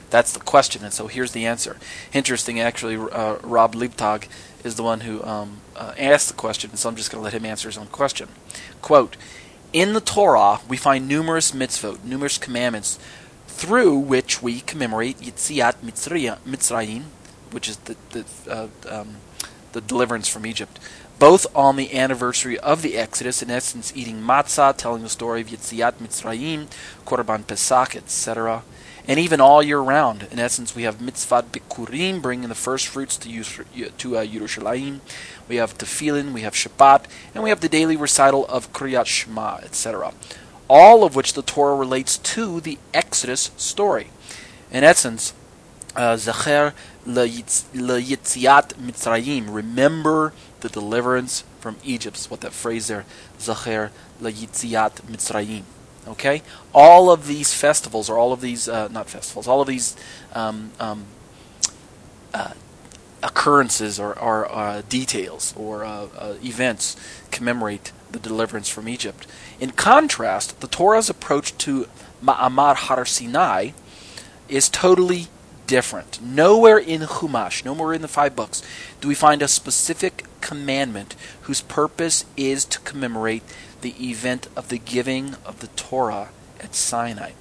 That's 0.09 0.33
the 0.33 0.39
question, 0.39 0.83
and 0.83 0.93
so 0.93 1.07
here's 1.07 1.31
the 1.31 1.45
answer. 1.45 1.77
Interesting, 2.13 2.59
actually, 2.59 2.95
uh, 2.95 3.37
Rav 3.43 3.71
Leibtag 3.71 4.27
is 4.63 4.75
the 4.75 4.83
one 4.83 5.01
who 5.01 5.23
um, 5.23 5.61
uh, 5.75 5.93
asked 5.97 6.27
the 6.27 6.33
question, 6.33 6.71
and 6.71 6.79
so 6.79 6.89
I'm 6.89 6.95
just 6.95 7.11
going 7.11 7.21
to 7.21 7.23
let 7.23 7.33
him 7.33 7.45
answer 7.45 7.69
his 7.69 7.77
own 7.77 7.87
question. 7.87 8.27
Quote, 8.81 9.15
in 9.71 9.93
the 9.93 10.01
Torah, 10.01 10.59
we 10.67 10.75
find 10.75 11.07
numerous 11.07 11.53
mitzvot, 11.53 12.03
numerous 12.03 12.37
commandments, 12.37 12.99
through 13.47 13.95
which 13.95 14.41
we 14.41 14.59
commemorate 14.59 15.19
Yitziat 15.19 15.75
Mitzrayim, 15.81 17.03
which 17.51 17.69
is 17.69 17.77
the 17.77 17.95
the, 18.09 18.25
uh, 18.49 18.67
um, 18.89 19.17
the 19.71 19.81
deliverance 19.81 20.27
from 20.27 20.45
Egypt, 20.45 20.77
both 21.21 21.45
on 21.55 21.75
the 21.75 21.95
anniversary 21.95 22.57
of 22.61 22.81
the 22.81 22.97
Exodus, 22.97 23.43
in 23.43 23.51
essence, 23.51 23.93
eating 23.95 24.19
matzah, 24.23 24.75
telling 24.75 25.03
the 25.03 25.07
story 25.07 25.39
of 25.39 25.49
Yitziat 25.49 25.93
Mitzrayim, 26.01 26.65
Korban 27.05 27.45
Pesach, 27.45 27.95
etc., 27.95 28.63
and 29.07 29.19
even 29.19 29.39
all 29.39 29.61
year 29.61 29.79
round. 29.79 30.27
In 30.31 30.39
essence, 30.39 30.75
we 30.75 30.81
have 30.81 30.99
mitzvah 30.99 31.43
Bikurim, 31.43 32.23
bringing 32.23 32.49
the 32.49 32.55
first 32.55 32.87
fruits 32.87 33.17
to, 33.17 33.29
to 33.43 34.17
uh, 34.17 34.25
Yerushalayim. 34.25 34.99
We 35.47 35.57
have 35.57 35.77
Tefillin, 35.77 36.33
we 36.33 36.41
have 36.41 36.55
Shabbat, 36.55 37.05
and 37.35 37.43
we 37.43 37.51
have 37.51 37.61
the 37.61 37.69
daily 37.69 37.95
recital 37.95 38.47
of 38.47 38.73
Kriyat 38.73 39.05
Shema, 39.05 39.57
etc. 39.57 40.13
All 40.67 41.03
of 41.03 41.15
which 41.15 41.33
the 41.33 41.43
Torah 41.43 41.75
relates 41.75 42.17
to 42.17 42.59
the 42.59 42.79
Exodus 42.95 43.51
story. 43.57 44.07
In 44.71 44.83
essence, 44.83 45.35
uh, 45.95 46.17
le 47.05 47.27
Yitziat 47.27 48.73
Mitzrayim, 48.73 49.53
remember 49.53 50.33
the 50.61 50.69
deliverance 50.69 51.43
from 51.59 51.77
Egypt. 51.83 52.25
What 52.29 52.41
that 52.41 52.53
phrase 52.53 52.87
there, 52.87 53.05
Zecher 53.37 53.91
Yitziat 54.21 55.01
Mitzrayim. 55.03 55.63
Okay, 56.07 56.41
all 56.73 57.11
of 57.11 57.27
these 57.27 57.53
festivals, 57.53 58.09
or 58.09 58.17
all 58.17 58.33
of 58.33 58.41
these 58.41 58.67
uh, 58.67 58.87
not 58.87 59.07
festivals, 59.07 59.47
all 59.47 59.61
of 59.61 59.67
these 59.67 59.95
um, 60.33 60.71
um, 60.79 61.05
uh, 62.33 62.53
occurrences 63.23 63.99
or, 63.99 64.17
or 64.17 64.51
uh, 64.51 64.81
details 64.89 65.53
or 65.55 65.83
uh, 65.83 66.07
uh, 66.17 66.33
events 66.43 66.95
commemorate 67.29 67.91
the 68.11 68.19
deliverance 68.19 68.67
from 68.67 68.89
Egypt. 68.89 69.27
In 69.59 69.71
contrast, 69.71 70.59
the 70.59 70.67
Torah's 70.67 71.09
approach 71.09 71.57
to 71.59 71.87
Ma'amad 72.23 72.75
Har 72.75 73.05
Sinai 73.05 73.71
is 74.49 74.69
totally 74.69 75.27
different. 75.71 76.21
Nowhere 76.21 76.77
in 76.77 76.99
Chumash, 76.99 77.63
nowhere 77.63 77.93
in 77.93 78.01
the 78.01 78.09
five 78.09 78.35
books, 78.35 78.61
do 78.99 79.07
we 79.07 79.15
find 79.15 79.41
a 79.41 79.47
specific 79.47 80.25
commandment 80.41 81.15
whose 81.43 81.61
purpose 81.61 82.25
is 82.35 82.65
to 82.65 82.79
commemorate 82.81 83.41
the 83.79 83.93
event 84.05 84.49
of 84.53 84.67
the 84.67 84.77
giving 84.77 85.35
of 85.45 85.61
the 85.61 85.67
Torah 85.67 86.27
at 86.59 86.75
Sinai. 86.75 87.31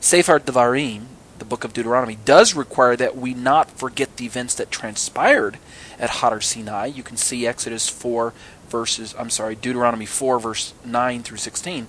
Sefer 0.00 0.40
Devarim, 0.40 1.02
the 1.38 1.44
book 1.44 1.62
of 1.62 1.74
Deuteronomy, 1.74 2.16
does 2.24 2.54
require 2.54 2.96
that 2.96 3.18
we 3.18 3.34
not 3.34 3.70
forget 3.70 4.16
the 4.16 4.24
events 4.24 4.54
that 4.54 4.70
transpired 4.70 5.58
at 5.98 6.08
Har 6.08 6.40
Sinai. 6.40 6.86
You 6.86 7.02
can 7.02 7.18
see 7.18 7.46
Exodus 7.46 7.90
4 7.90 8.32
verses, 8.70 9.14
I'm 9.18 9.28
sorry, 9.28 9.56
Deuteronomy 9.56 10.06
4 10.06 10.40
verse 10.40 10.72
9 10.86 11.22
through 11.22 11.36
16. 11.36 11.86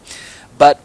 But 0.58 0.82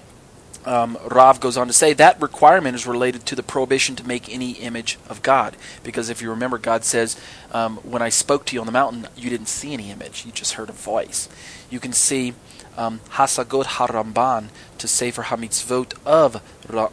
um, 0.65 0.99
Rav 1.11 1.41
goes 1.41 1.57
on 1.57 1.67
to 1.69 1.73
say 1.73 1.93
that 1.95 2.21
requirement 2.21 2.75
is 2.75 2.87
related 2.87 3.25
to 3.27 3.35
the 3.35 3.43
prohibition 3.43 3.97
to 3.97 4.07
make 4.07 4.33
any 4.33 4.53
image 4.53 4.99
of 5.09 5.23
God. 5.23 5.57
Because 5.83 6.11
if 6.11 6.21
you 6.21 6.31
remember, 6.31 6.59
God 6.59 6.85
says, 6.85 7.17
um, 7.53 7.79
When 7.79 8.03
I 8.03 8.11
spoke 8.11 8.45
to 8.47 8.55
you 8.55 8.61
on 8.61 8.67
the 8.67 8.73
mountain, 8.73 9.09
you 9.17 9.31
didn't 9.31 9.49
see 9.49 9.73
any 9.73 9.91
image, 9.91 10.27
you 10.27 10.33
just 10.33 10.55
heard 10.55 10.69
a 10.69 10.73
voice. 10.73 11.29
You 11.71 11.81
can 11.81 11.93
see 11.93 12.35
um, 12.77 13.01
Hasagot 13.11 13.65
HaRamban 13.65 14.49
to 14.79 14.89
Sefer 14.89 15.23
HaMitzvot 15.23 15.95
of, 16.05 16.43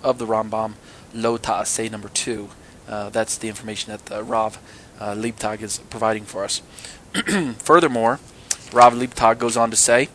of 0.03 0.17
the 0.17 0.25
Rambam, 0.25 0.73
Lo 1.13 1.38
Ta'aseh 1.38 1.91
number 1.91 2.10
2. 2.10 2.49
Uh, 2.88 3.10
that's 3.10 3.38
the 3.38 3.49
information 3.49 3.91
that 3.91 4.12
uh, 4.12 4.23
Rav 4.23 4.60
uh, 4.99 5.13
Leibtag 5.13 5.62
is 5.62 5.80
providing 5.89 6.23
for 6.23 6.43
us. 6.43 6.62
Furthermore, 7.60 8.19
Rav 8.71 8.93
Leibtag 8.93 9.39
goes 9.39 9.58
on 9.58 9.69
to 9.71 9.77
say, 9.77 10.10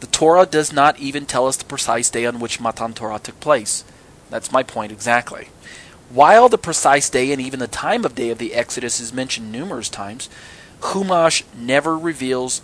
the 0.00 0.06
Torah 0.06 0.46
does 0.46 0.72
not 0.72 0.98
even 0.98 1.26
tell 1.26 1.46
us 1.46 1.56
the 1.56 1.64
precise 1.64 2.10
day 2.10 2.26
on 2.26 2.40
which 2.40 2.60
Matan 2.60 2.94
Torah 2.94 3.18
took 3.18 3.38
place. 3.40 3.84
That's 4.30 4.52
my 4.52 4.62
point 4.62 4.92
exactly. 4.92 5.48
While 6.10 6.48
the 6.48 6.58
precise 6.58 7.10
day 7.10 7.32
and 7.32 7.40
even 7.40 7.60
the 7.60 7.66
time 7.66 8.04
of 8.04 8.14
day 8.14 8.30
of 8.30 8.38
the 8.38 8.54
Exodus 8.54 9.00
is 9.00 9.12
mentioned 9.12 9.52
numerous 9.52 9.88
times, 9.88 10.28
Chumash 10.80 11.42
never 11.56 11.98
reveals 11.98 12.62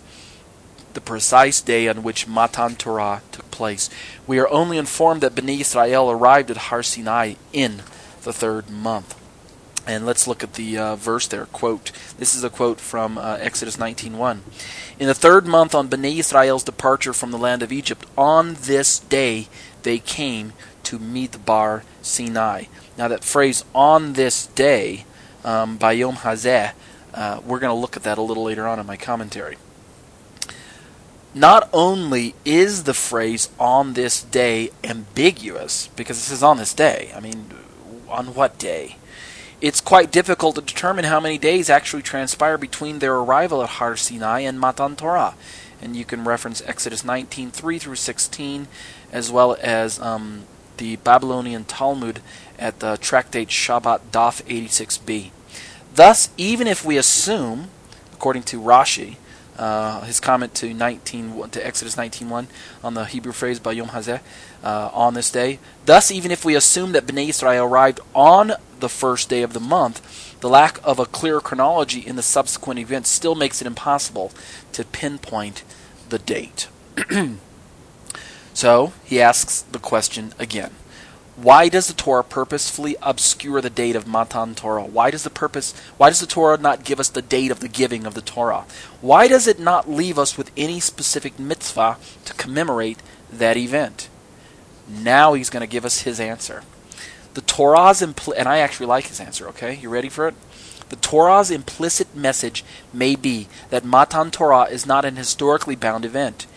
the 0.93 1.01
precise 1.01 1.61
day 1.61 1.87
on 1.87 2.03
which 2.03 2.27
Matan 2.27 2.75
Torah 2.75 3.21
took 3.31 3.51
place. 3.51 3.89
We 4.25 4.39
are 4.39 4.49
only 4.49 4.77
informed 4.77 5.21
that 5.21 5.35
Bnei 5.35 5.59
Israel 5.59 6.09
arrived 6.09 6.49
at 6.49 6.57
Har 6.57 6.81
Sinai 6.81 7.35
in 7.51 7.83
the 8.23 8.33
third 8.33 8.69
month. 8.69 9.19
And 9.87 10.05
let's 10.05 10.27
look 10.27 10.43
at 10.43 10.53
the 10.53 10.77
uh, 10.77 10.95
verse 10.95 11.27
there. 11.27 11.45
Quote. 11.47 11.91
This 12.17 12.33
is 12.35 12.43
a 12.43 12.49
quote 12.49 12.79
from 12.79 13.17
uh, 13.17 13.37
Exodus 13.39 13.77
19:1. 13.77 14.39
In 14.99 15.07
the 15.07 15.13
third 15.13 15.45
month 15.45 15.75
on 15.75 15.89
Bnei 15.89 16.17
Israel's 16.19 16.63
departure 16.63 17.13
from 17.13 17.31
the 17.31 17.37
land 17.37 17.61
of 17.61 17.71
Egypt, 17.71 18.05
on 18.17 18.55
this 18.61 18.99
day 18.99 19.47
they 19.83 19.99
came 19.99 20.53
to 20.83 20.97
Midbar 20.97 21.83
Sinai. 22.01 22.65
Now 22.97 23.07
that 23.07 23.23
phrase 23.23 23.63
"on 23.75 24.13
this 24.13 24.47
day," 24.47 25.05
um, 25.43 25.77
Bayom 25.77 26.17
Hazeh, 26.17 26.71
uh, 27.13 27.41
we're 27.45 27.59
going 27.59 27.75
to 27.75 27.79
look 27.79 27.95
at 27.95 28.03
that 28.03 28.17
a 28.17 28.23
little 28.23 28.43
later 28.43 28.67
on 28.67 28.79
in 28.79 28.85
my 28.85 28.97
commentary 28.97 29.57
not 31.35 31.67
only 31.73 32.33
is 32.45 32.83
the 32.83 32.93
phrase 32.93 33.49
on 33.59 33.93
this 33.93 34.23
day 34.23 34.69
ambiguous, 34.85 35.89
because 35.97 36.17
it 36.17 36.21
says 36.21 36.41
on 36.41 36.57
this 36.57 36.73
day, 36.73 37.11
I 37.13 37.19
mean, 37.19 37.51
on 38.07 38.33
what 38.33 38.57
day? 38.57 38.95
It's 39.61 39.79
quite 39.79 40.11
difficult 40.11 40.55
to 40.55 40.61
determine 40.61 41.05
how 41.05 41.19
many 41.19 41.37
days 41.37 41.69
actually 41.69 42.01
transpire 42.03 42.57
between 42.57 42.99
their 42.99 43.15
arrival 43.15 43.63
at 43.63 43.69
Har 43.69 43.95
Sinai 43.95 44.41
and 44.41 44.59
Matan 44.59 44.95
Torah. 44.95 45.35
And 45.81 45.95
you 45.95 46.03
can 46.03 46.25
reference 46.25 46.61
Exodus 46.65 47.05
19, 47.05 47.51
3 47.51 47.79
through 47.79 47.95
16, 47.95 48.67
as 49.13 49.31
well 49.31 49.55
as 49.61 49.99
um, 49.99 50.43
the 50.77 50.97
Babylonian 50.97 51.63
Talmud 51.63 52.21
at 52.59 52.79
the 52.79 52.97
tractate 52.97 53.49
Shabbat 53.49 54.01
Daf 54.11 54.43
86b. 54.43 55.31
Thus, 55.93 56.29
even 56.37 56.67
if 56.67 56.83
we 56.83 56.97
assume, 56.97 57.69
according 58.13 58.43
to 58.43 58.59
Rashi, 58.59 59.15
uh, 59.57 60.01
his 60.01 60.19
comment 60.19 60.53
to 60.55 60.73
19 60.73 61.49
to 61.49 61.65
Exodus 61.65 61.95
19:1 61.95 62.47
on 62.83 62.93
the 62.93 63.05
Hebrew 63.05 63.31
phrase 63.31 63.59
"Bayom 63.59 63.89
Hazeh" 63.89 64.19
uh, 64.63 64.89
on 64.93 65.13
this 65.13 65.31
day. 65.31 65.59
Thus, 65.85 66.11
even 66.11 66.31
if 66.31 66.43
we 66.43 66.55
assume 66.55 66.91
that 66.91 67.05
Bnei 67.05 67.29
Israel 67.29 67.65
arrived 67.65 67.99
on 68.13 68.53
the 68.79 68.89
first 68.89 69.29
day 69.29 69.41
of 69.41 69.53
the 69.53 69.59
month, 69.59 70.39
the 70.41 70.49
lack 70.49 70.79
of 70.83 70.99
a 70.99 71.05
clear 71.05 71.39
chronology 71.39 71.99
in 71.99 72.15
the 72.15 72.21
subsequent 72.21 72.79
events 72.79 73.09
still 73.09 73.35
makes 73.35 73.61
it 73.61 73.67
impossible 73.67 74.31
to 74.73 74.83
pinpoint 74.83 75.63
the 76.09 76.19
date. 76.19 76.67
so 78.53 78.93
he 79.03 79.21
asks 79.21 79.61
the 79.61 79.79
question 79.79 80.33
again. 80.37 80.71
Why 81.35 81.67
does 81.67 81.87
the 81.87 81.93
Torah 81.93 82.23
purposefully 82.23 82.95
obscure 83.01 83.59
the 83.59 83.69
date 83.69 83.97
of 83.97 84.07
Matan 84.07 84.55
Torah? 84.55 84.85
Why 84.85 85.11
does 85.11 85.23
the 85.23 85.29
purpose 85.29 85.73
why 85.97 86.09
does 86.09 86.21
the 86.21 86.25
Torah 86.25 86.57
not 86.57 86.85
give 86.85 86.97
us 86.97 87.09
the 87.09 87.21
date 87.21 87.51
of 87.51 87.59
the 87.59 87.67
giving 87.67 88.05
of 88.05 88.13
the 88.13 88.21
Torah? 88.21 88.63
Why 89.01 89.27
does 89.27 89.45
it 89.45 89.59
not 89.59 89.89
leave 89.89 90.17
us 90.17 90.37
with 90.37 90.51
any 90.55 90.79
specific 90.79 91.37
mitzvah 91.37 91.97
to 92.23 92.33
commemorate 92.35 92.99
that 93.31 93.57
event? 93.57 94.07
Now 94.87 95.33
he's 95.33 95.49
going 95.49 95.61
to 95.61 95.67
give 95.67 95.83
us 95.83 96.01
his 96.01 96.21
answer. 96.21 96.63
The 97.33 97.41
Torah's 97.41 98.01
impl- 98.01 98.35
and 98.37 98.47
I 98.47 98.59
actually 98.59 98.85
like 98.85 99.07
his 99.07 99.19
answer. 99.19 99.49
Okay, 99.49 99.75
you 99.75 99.89
ready 99.89 100.07
for 100.07 100.29
it? 100.29 100.35
The 100.87 100.95
Torah's 100.95 101.51
implicit 101.51 102.15
message 102.15 102.63
may 102.93 103.17
be 103.17 103.49
that 103.71 103.83
Matan 103.83 104.31
Torah 104.31 104.65
is 104.65 104.85
not 104.85 105.03
an 105.03 105.17
historically 105.17 105.75
bound 105.75 106.05
event. 106.05 106.47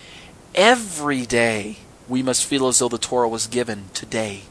Every 0.55 1.27
day 1.27 1.79
we 2.07 2.23
must 2.23 2.45
feel 2.45 2.69
as 2.69 2.79
though 2.79 2.89
the 2.89 2.97
Torah 2.97 3.29
was 3.29 3.49
given 3.49 3.87
today. 3.93 4.43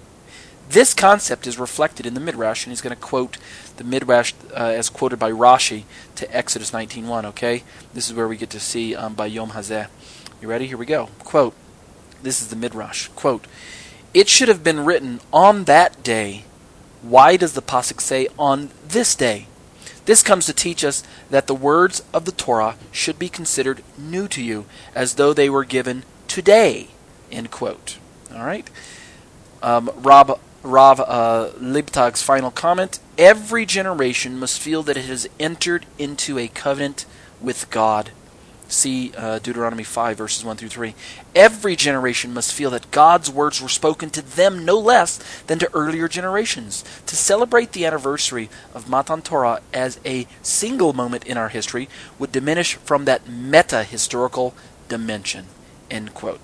This 0.69 0.93
concept 0.93 1.47
is 1.47 1.57
reflected 1.57 2.05
in 2.05 2.13
the 2.13 2.19
Midrash, 2.19 2.65
and 2.65 2.71
he's 2.71 2.81
going 2.81 2.95
to 2.95 3.01
quote 3.01 3.37
the 3.77 3.85
Midrash 3.85 4.33
uh, 4.51 4.55
as 4.55 4.89
quoted 4.89 5.17
by 5.17 5.31
Rashi 5.31 5.83
to 6.15 6.35
Exodus 6.35 6.71
19.1, 6.71 7.23
okay? 7.25 7.63
This 7.93 8.09
is 8.09 8.13
where 8.15 8.27
we 8.27 8.35
get 8.35 8.49
to 8.49 8.59
see 8.59 8.93
um, 8.93 9.15
Bayom 9.15 9.51
Hazeh. 9.51 9.87
You 10.41 10.47
ready? 10.49 10.67
Here 10.67 10.77
we 10.77 10.85
go. 10.85 11.09
Quote, 11.19 11.53
this 12.21 12.41
is 12.41 12.49
the 12.49 12.55
Midrash. 12.57 13.07
Quote, 13.09 13.47
It 14.13 14.27
should 14.27 14.49
have 14.49 14.63
been 14.63 14.83
written 14.83 15.21
on 15.31 15.63
that 15.65 16.03
day. 16.03 16.43
Why 17.01 17.37
does 17.37 17.53
the 17.53 17.61
Pasuk 17.61 18.01
say 18.01 18.27
on 18.37 18.69
this 18.85 19.15
day? 19.15 19.47
This 20.05 20.23
comes 20.23 20.45
to 20.47 20.53
teach 20.53 20.83
us 20.83 21.03
that 21.29 21.47
the 21.47 21.55
words 21.55 22.03
of 22.13 22.25
the 22.25 22.31
Torah 22.31 22.75
should 22.91 23.19
be 23.19 23.29
considered 23.29 23.83
new 23.97 24.27
to 24.29 24.43
you, 24.43 24.65
as 24.95 25.15
though 25.15 25.33
they 25.33 25.49
were 25.49 25.65
given 25.65 26.03
today. 26.27 26.87
End 27.31 27.51
quote. 27.51 27.97
All 28.33 28.45
right. 28.45 28.69
Um, 29.61 29.91
Rav 29.95 30.39
Rav 30.67 30.99
uh, 30.99 31.49
Leibtag's 31.59 32.21
final 32.21 32.51
comment 32.51 32.99
Every 33.17 33.65
generation 33.65 34.37
must 34.37 34.61
feel 34.61 34.83
that 34.83 34.97
it 34.97 35.05
has 35.05 35.27
entered 35.39 35.87
into 35.97 36.37
a 36.37 36.47
covenant 36.47 37.07
with 37.41 37.67
God. 37.71 38.11
See 38.67 39.11
uh, 39.17 39.39
Deuteronomy 39.39 39.83
5, 39.83 40.17
verses 40.17 40.43
1 40.45 40.57
through 40.57 40.69
3. 40.69 40.93
Every 41.33 41.75
generation 41.75 42.31
must 42.31 42.53
feel 42.53 42.69
that 42.71 42.91
God's 42.91 43.31
words 43.31 43.59
were 43.59 43.69
spoken 43.69 44.11
to 44.11 44.21
them 44.21 44.65
no 44.65 44.77
less 44.77 45.19
than 45.47 45.57
to 45.59 45.73
earlier 45.73 46.07
generations. 46.07 46.83
To 47.07 47.15
celebrate 47.15 47.71
the 47.71 47.85
anniversary 47.85 48.49
of 48.75 48.89
Matan 48.89 49.23
Torah 49.23 49.61
as 49.73 49.99
a 50.05 50.27
single 50.43 50.93
moment 50.93 51.25
in 51.25 51.37
our 51.37 51.49
history 51.49 51.89
would 52.19 52.31
diminish 52.31 52.75
from 52.75 53.05
that 53.05 53.27
meta 53.27 53.83
historical 53.83 54.53
dimension. 54.89 55.45
End 55.89 56.13
quote. 56.13 56.41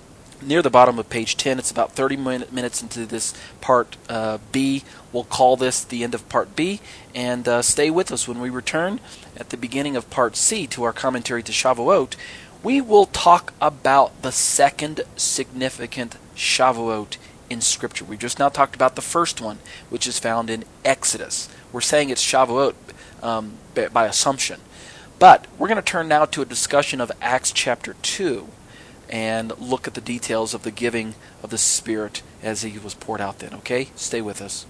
near 0.40 0.62
the 0.62 0.70
bottom 0.70 1.00
of 1.00 1.10
page 1.10 1.36
10. 1.36 1.58
It's 1.58 1.72
about 1.72 1.90
30 1.90 2.16
min- 2.16 2.44
minutes 2.52 2.82
into 2.82 3.04
this 3.04 3.34
part 3.60 3.96
uh, 4.08 4.38
B. 4.52 4.84
We'll 5.12 5.24
call 5.24 5.56
this 5.56 5.82
the 5.82 6.04
end 6.04 6.14
of 6.14 6.28
part 6.28 6.54
B, 6.54 6.80
and 7.16 7.48
uh, 7.48 7.62
stay 7.62 7.90
with 7.90 8.12
us 8.12 8.28
when 8.28 8.40
we 8.40 8.48
return 8.48 9.00
at 9.36 9.50
the 9.50 9.56
beginning 9.56 9.96
of 9.96 10.08
part 10.08 10.36
C 10.36 10.68
to 10.68 10.84
our 10.84 10.92
commentary 10.92 11.42
to 11.42 11.50
Shavuot. 11.50 12.14
We 12.62 12.80
will 12.80 13.06
talk 13.06 13.54
about 13.60 14.22
the 14.22 14.30
second 14.30 15.00
significant 15.16 16.14
Shavuot 16.36 17.16
in 17.48 17.60
Scripture. 17.60 18.04
We've 18.04 18.18
just 18.18 18.38
now 18.38 18.48
talked 18.48 18.74
about 18.74 18.96
the 18.96 19.02
first 19.02 19.40
one, 19.40 19.58
which 19.90 20.06
is 20.06 20.18
found 20.18 20.50
in 20.50 20.64
Exodus. 20.84 21.48
We're 21.72 21.80
saying 21.80 22.10
it's 22.10 22.24
Shavuot 22.24 22.74
um, 23.22 23.54
by 23.92 24.06
assumption. 24.06 24.60
But 25.18 25.46
we're 25.58 25.68
going 25.68 25.76
to 25.76 25.82
turn 25.82 26.08
now 26.08 26.26
to 26.26 26.42
a 26.42 26.46
discussion 26.46 27.00
of 27.00 27.10
Acts 27.22 27.52
chapter 27.52 27.94
2 28.02 28.48
and 29.08 29.56
look 29.58 29.86
at 29.86 29.94
the 29.94 30.00
details 30.00 30.52
of 30.52 30.62
the 30.62 30.70
giving 30.70 31.14
of 31.42 31.50
the 31.50 31.58
Spirit 31.58 32.22
as 32.42 32.62
he 32.62 32.78
was 32.78 32.94
poured 32.94 33.20
out 33.20 33.38
then. 33.38 33.54
Okay? 33.54 33.88
Stay 33.94 34.20
with 34.20 34.42
us. 34.42 34.66